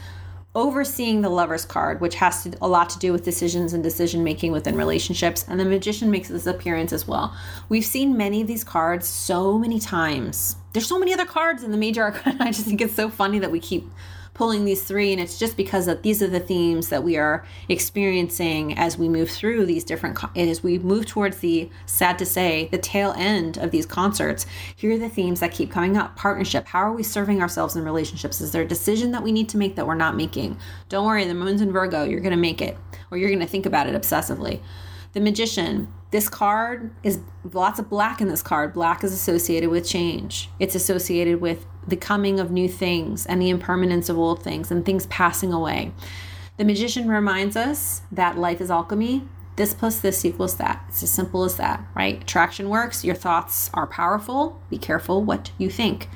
[0.57, 4.25] overseeing the lover's card which has to, a lot to do with decisions and decision
[4.25, 7.37] making within relationships and the magician makes this appearance as well.
[7.69, 10.57] We've seen many of these cards so many times.
[10.73, 12.39] There's so many other cards in the major arcana.
[12.45, 13.89] I just think it's so funny that we keep
[14.37, 17.43] pulling these three and it's just because that these are the themes that we are
[17.71, 22.69] experiencing as we move through these different as we move towards the sad to say
[22.71, 24.45] the tail end of these concerts.
[24.77, 26.17] Here are the themes that keep coming up.
[26.17, 26.67] Partnership.
[26.67, 28.43] How are we serving ourselves in relationships?
[28.43, 30.59] Is there a decision that we need to make that we're not making?
[30.91, 32.05] Don't worry the moon's in virgo.
[32.05, 32.77] You're going to make it
[33.11, 34.61] or you're going to think about it obsessively.
[35.15, 35.91] The magician.
[36.11, 37.21] This card is
[37.53, 38.75] lots of black in this card.
[38.75, 40.51] Black is associated with change.
[40.59, 44.85] It's associated with the coming of new things and the impermanence of old things and
[44.85, 45.93] things passing away.
[46.57, 49.23] The magician reminds us that life is alchemy.
[49.57, 50.85] This plus this equals that.
[50.89, 52.23] It's as simple as that right?
[52.23, 53.05] Attraction works.
[53.05, 54.61] Your thoughts are powerful.
[54.71, 56.09] Be careful what you think.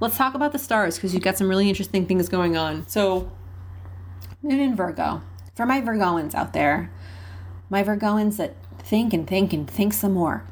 [0.00, 2.86] Let's talk about the stars because you've got some really interesting things going on.
[2.88, 3.30] So
[4.42, 5.22] moon in virgo.
[5.54, 6.90] For my virgoans out there
[7.72, 10.44] my Virgoans that think and think and think some more.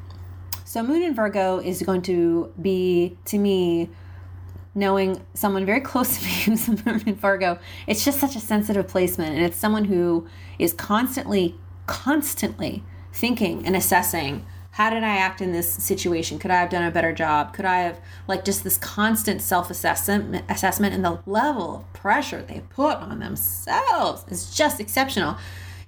[0.65, 3.89] So, Moon in Virgo is going to be, to me,
[4.73, 7.59] knowing someone very close to me who's in Virgo.
[7.87, 9.35] It's just such a sensitive placement.
[9.35, 10.27] And it's someone who
[10.59, 11.55] is constantly,
[11.87, 16.39] constantly thinking and assessing how did I act in this situation?
[16.39, 17.53] Could I have done a better job?
[17.53, 22.41] Could I have, like, just this constant self assessment assessment and the level of pressure
[22.41, 25.37] they put on themselves is just exceptional.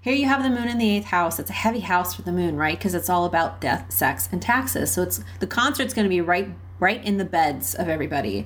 [0.02, 1.40] Here you have the moon in the eighth house.
[1.40, 2.78] It's a heavy house for the moon, right?
[2.78, 4.92] Because it's all about death, sex, and taxes.
[4.92, 8.46] So it's the concert's going to be right, right in the beds of everybody,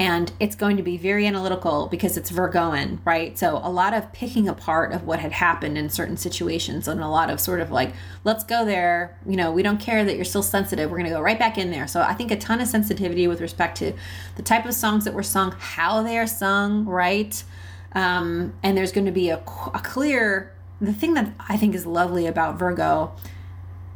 [0.00, 3.38] and it's going to be very analytical because it's Virgoan, right?
[3.38, 7.06] So a lot of picking apart of what had happened in certain situations, and a
[7.08, 7.92] lot of sort of like,
[8.24, 9.18] let's go there.
[9.26, 10.90] You know, we don't care that you're still sensitive.
[10.90, 11.86] We're going to go right back in there.
[11.86, 13.92] So I think a ton of sensitivity with respect to
[14.36, 17.44] the type of songs that were sung, how they are sung, right?
[17.92, 21.84] Um, and there's going to be a, a clear, the thing that I think is
[21.84, 23.12] lovely about Virgo,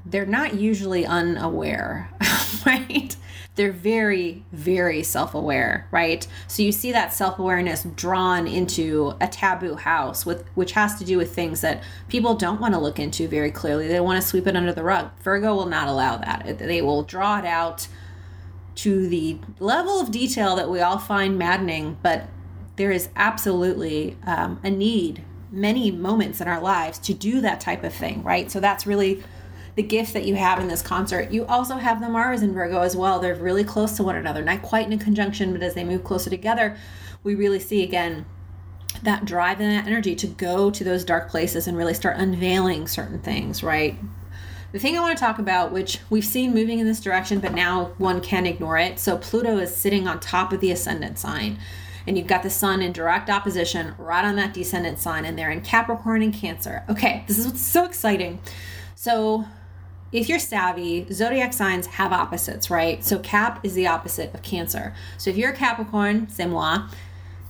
[0.04, 2.10] they're not usually unaware,
[2.66, 3.16] right?
[3.56, 6.26] They're very, very self aware, right?
[6.48, 11.04] So you see that self awareness drawn into a taboo house, with which has to
[11.04, 13.86] do with things that people don't want to look into very clearly.
[13.86, 15.10] They want to sweep it under the rug.
[15.22, 16.58] Virgo will not allow that.
[16.58, 17.86] They will draw it out
[18.76, 22.26] to the level of detail that we all find maddening, but
[22.76, 27.84] there is absolutely um, a need, many moments in our lives, to do that type
[27.84, 28.50] of thing, right?
[28.50, 29.22] So that's really
[29.76, 31.30] the gift that you have in this concert.
[31.30, 33.18] You also have the Mars in Virgo as well.
[33.18, 36.04] They're really close to one another, not quite in a conjunction, but as they move
[36.04, 36.76] closer together,
[37.22, 38.26] we really see again
[39.02, 42.86] that drive and that energy to go to those dark places and really start unveiling
[42.86, 43.98] certain things, right?
[44.70, 47.52] The thing I want to talk about, which we've seen moving in this direction, but
[47.52, 48.98] now one can ignore it.
[48.98, 51.58] So Pluto is sitting on top of the ascendant sign.
[52.06, 55.50] And you've got the sun in direct opposition right on that descendant sign, and they're
[55.50, 56.84] in Capricorn and Cancer.
[56.88, 58.40] Okay, this is what's so exciting.
[58.94, 59.46] So
[60.14, 63.02] if you're savvy, zodiac signs have opposites, right?
[63.04, 64.94] So Cap is the opposite of Cancer.
[65.18, 66.86] So if you're a Capricorn, c'est moi,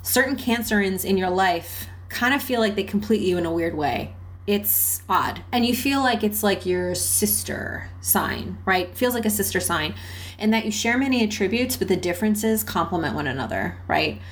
[0.03, 3.77] certain Cancerins in your life kind of feel like they complete you in a weird
[3.77, 4.15] way.
[4.47, 5.43] It's odd.
[5.53, 8.97] And you feel like it's like your sister sign, right?
[8.97, 9.95] Feels like a sister sign.
[10.39, 14.23] And that you share many attributes, but the differences complement one another, right?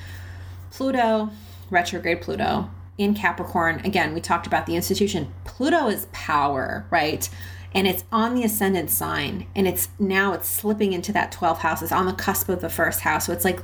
[0.71, 1.29] Pluto,
[1.69, 5.33] retrograde Pluto in Capricorn, again, we talked about the institution.
[5.45, 7.27] Pluto is power, right?
[7.73, 11.81] And it's on the ascendant sign and it's now it's slipping into that 12th house.
[11.81, 13.25] It's on the cusp of the first house.
[13.25, 13.59] So it's like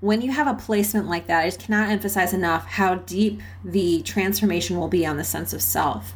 [0.00, 4.00] when you have a placement like that i just cannot emphasize enough how deep the
[4.00, 6.14] transformation will be on the sense of self.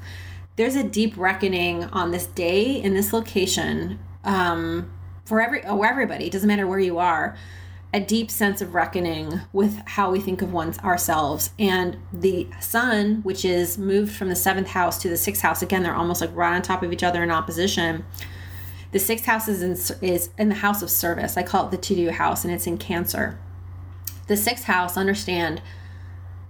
[0.57, 4.91] There's a deep reckoning on this day in this location um,
[5.25, 7.37] for every oh, everybody it doesn't matter where you are
[7.95, 11.51] a deep sense of reckoning with how we think of one's ourselves.
[11.61, 15.85] And the sun which is moved from the seventh house to the sixth house again
[15.85, 18.05] they're almost like right on top of each other in opposition.
[18.91, 21.37] The sixth house is in, is in the house of service.
[21.37, 23.39] I call it the to-do house and it's in cancer.
[24.27, 25.63] The sixth house understand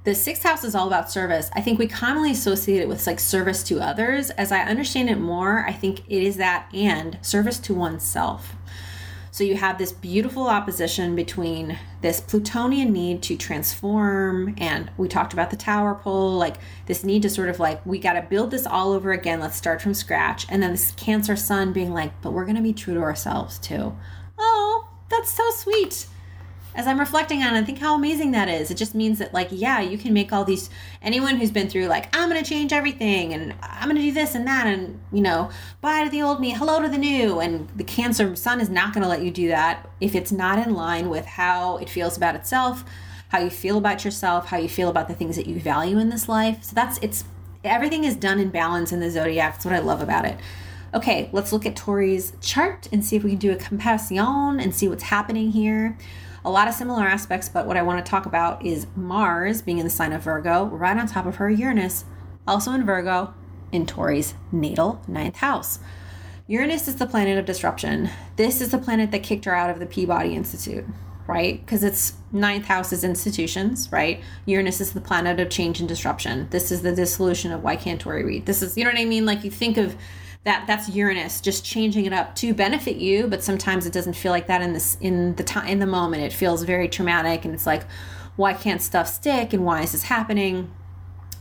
[0.05, 1.51] the sixth house is all about service.
[1.55, 4.31] I think we commonly associate it with like service to others.
[4.31, 8.55] As i understand it more i think it is that and service to oneself
[9.35, 15.33] so you have this beautiful opposition between this Plutonian need to transform, and we talked
[15.33, 16.55] about the tower pole, like
[16.87, 19.41] this need to sort of like, we got to build this all over again.
[19.41, 20.47] Let's start from scratch.
[20.49, 23.59] And then this Cancer Sun being like, but we're going to be true to ourselves
[23.59, 23.97] too.
[24.39, 26.07] Oh, that's so sweet
[26.75, 28.71] as I'm reflecting on it, I think how amazing that is.
[28.71, 30.71] It just means that, like, yeah, you can make all these.
[31.03, 34.13] Anyone who's been through, like, I'm going to change everything and I'm going to do
[34.13, 35.51] this and that, and, you know,
[35.81, 37.39] bye to the old me, hello to the new.
[37.39, 40.67] And the Cancer Sun is not going to let you do that if it's not
[40.67, 42.85] in line with how it feels about itself,
[43.29, 46.09] how you feel about yourself, how you feel about the things that you value in
[46.09, 46.65] this life.
[46.65, 47.25] So that's, it's,
[47.63, 49.55] everything is done in balance in the zodiac.
[49.55, 50.39] That's what I love about it.
[50.93, 54.75] Okay, let's look at Tori's chart and see if we can do a comparison and
[54.75, 55.97] see what's happening here
[56.45, 59.79] a lot of similar aspects, but what I want to talk about is Mars being
[59.79, 62.05] in the sign of Virgo, right on top of her Uranus,
[62.47, 63.33] also in Virgo,
[63.73, 65.79] in Tori's natal ninth house.
[66.47, 68.11] Uranus is the planet of disruption.
[68.37, 70.85] This is the planet that kicked her out of the Peabody Institute,
[71.27, 71.65] right?
[71.65, 74.21] Because it's ninth house is institutions, right?
[74.45, 76.49] Uranus is the planet of change and disruption.
[76.51, 78.45] This is the dissolution of why can't Tori read?
[78.45, 79.25] This is, you know what I mean?
[79.25, 79.97] Like you think of
[80.45, 84.31] that that's Uranus just changing it up to benefit you, but sometimes it doesn't feel
[84.31, 86.23] like that in this in the time in the moment.
[86.23, 87.85] It feels very traumatic and it's like
[88.37, 90.73] why can't stuff stick and why is this happening?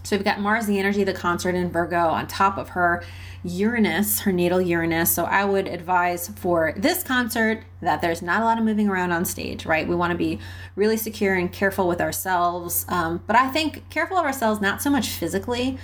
[0.04, 3.04] So we've got Mars, the energy the concert in Virgo, on top of her
[3.45, 5.10] Uranus, her natal Uranus.
[5.10, 9.12] So I would advise for this concert that there's not a lot of moving around
[9.12, 9.88] on stage, right?
[9.88, 10.39] We want to be
[10.76, 12.86] really secure and careful with ourselves.
[12.89, 15.78] Um, but I think careful of ourselves, not so much physically,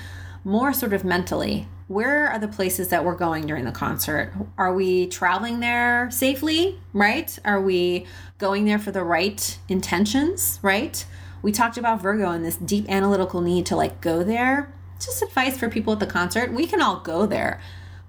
[0.44, 4.32] more sort of mentally where are the places that we're going during the concert?
[4.60, 7.38] Are we traveling there safely, right?
[7.44, 8.06] Are we
[8.38, 11.04] going there for the right intentions, right?
[11.42, 14.72] We talked about Virgo and this deep analytical need to like go there.
[15.00, 16.54] Just advice for people at the concert.
[16.54, 17.60] We can all go there,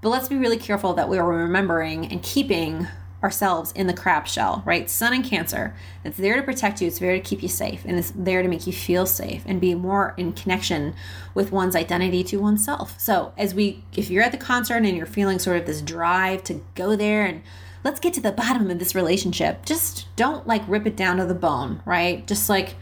[0.02, 2.86] but let's be really careful that we are remembering and keeping
[3.22, 4.88] ourselves in the crab shell, right?
[4.88, 5.74] Sun and Cancer.
[6.04, 8.48] It's there to protect you, it's there to keep you safe, and it's there to
[8.48, 10.94] make you feel safe and be more in connection
[11.34, 12.98] with one's identity to oneself.
[12.98, 16.44] So, as we, if you're at the concert and you're feeling sort of this drive
[16.44, 17.42] to go there and
[17.84, 21.26] let's get to the bottom of this relationship, just don't like rip it down to
[21.26, 22.26] the bone, right?
[22.26, 22.76] Just like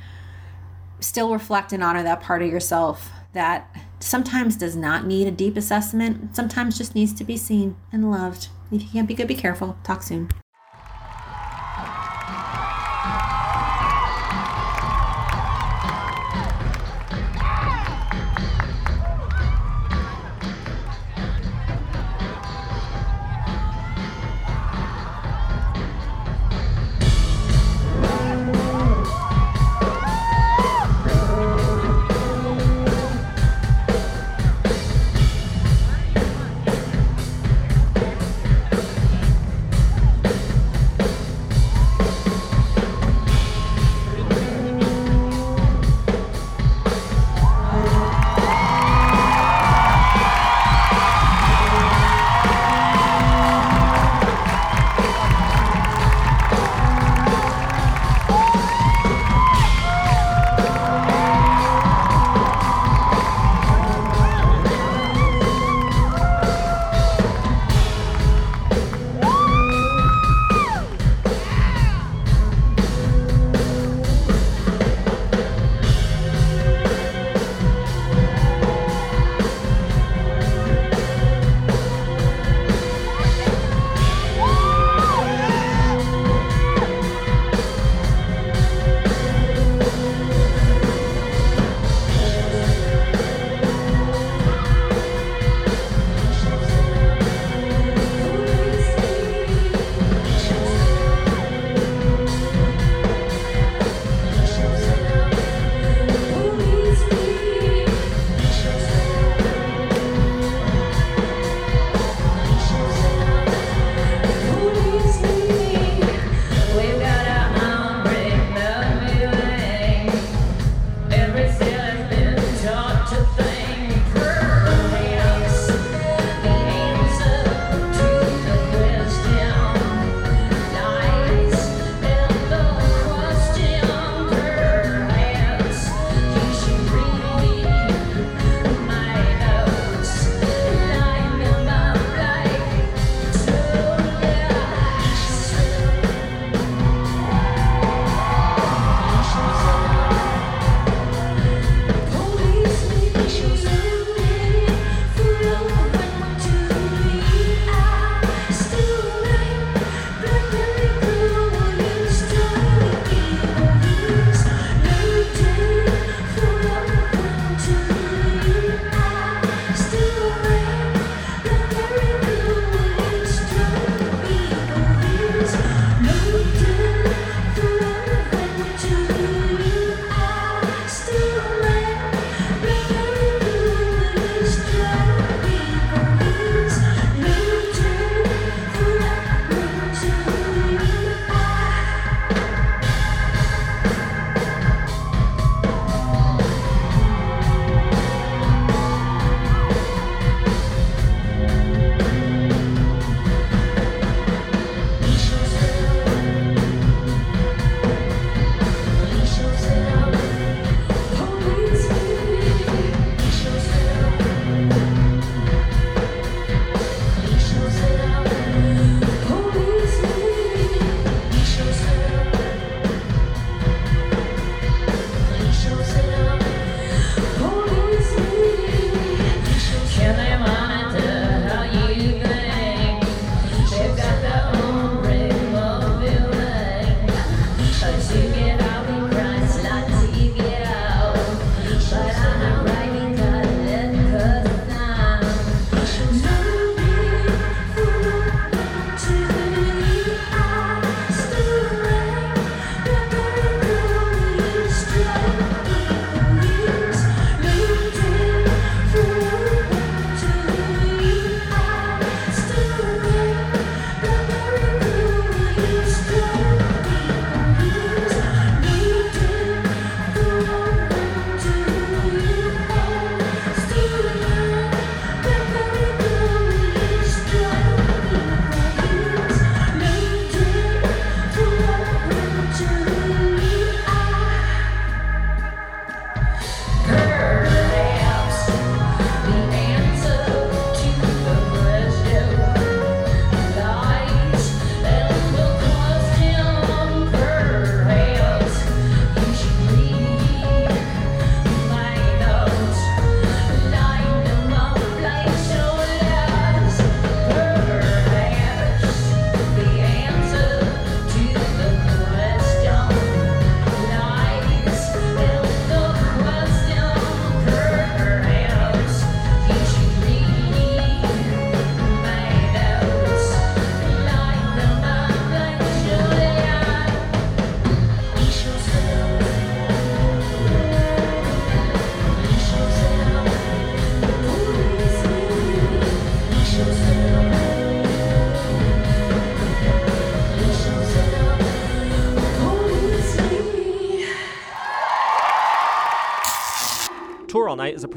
[1.01, 5.57] still reflect and honor that part of yourself that sometimes does not need a deep
[5.57, 8.49] assessment, sometimes just needs to be seen and loved.
[8.71, 9.77] If you can't be good, be careful.
[9.83, 10.29] Talk soon.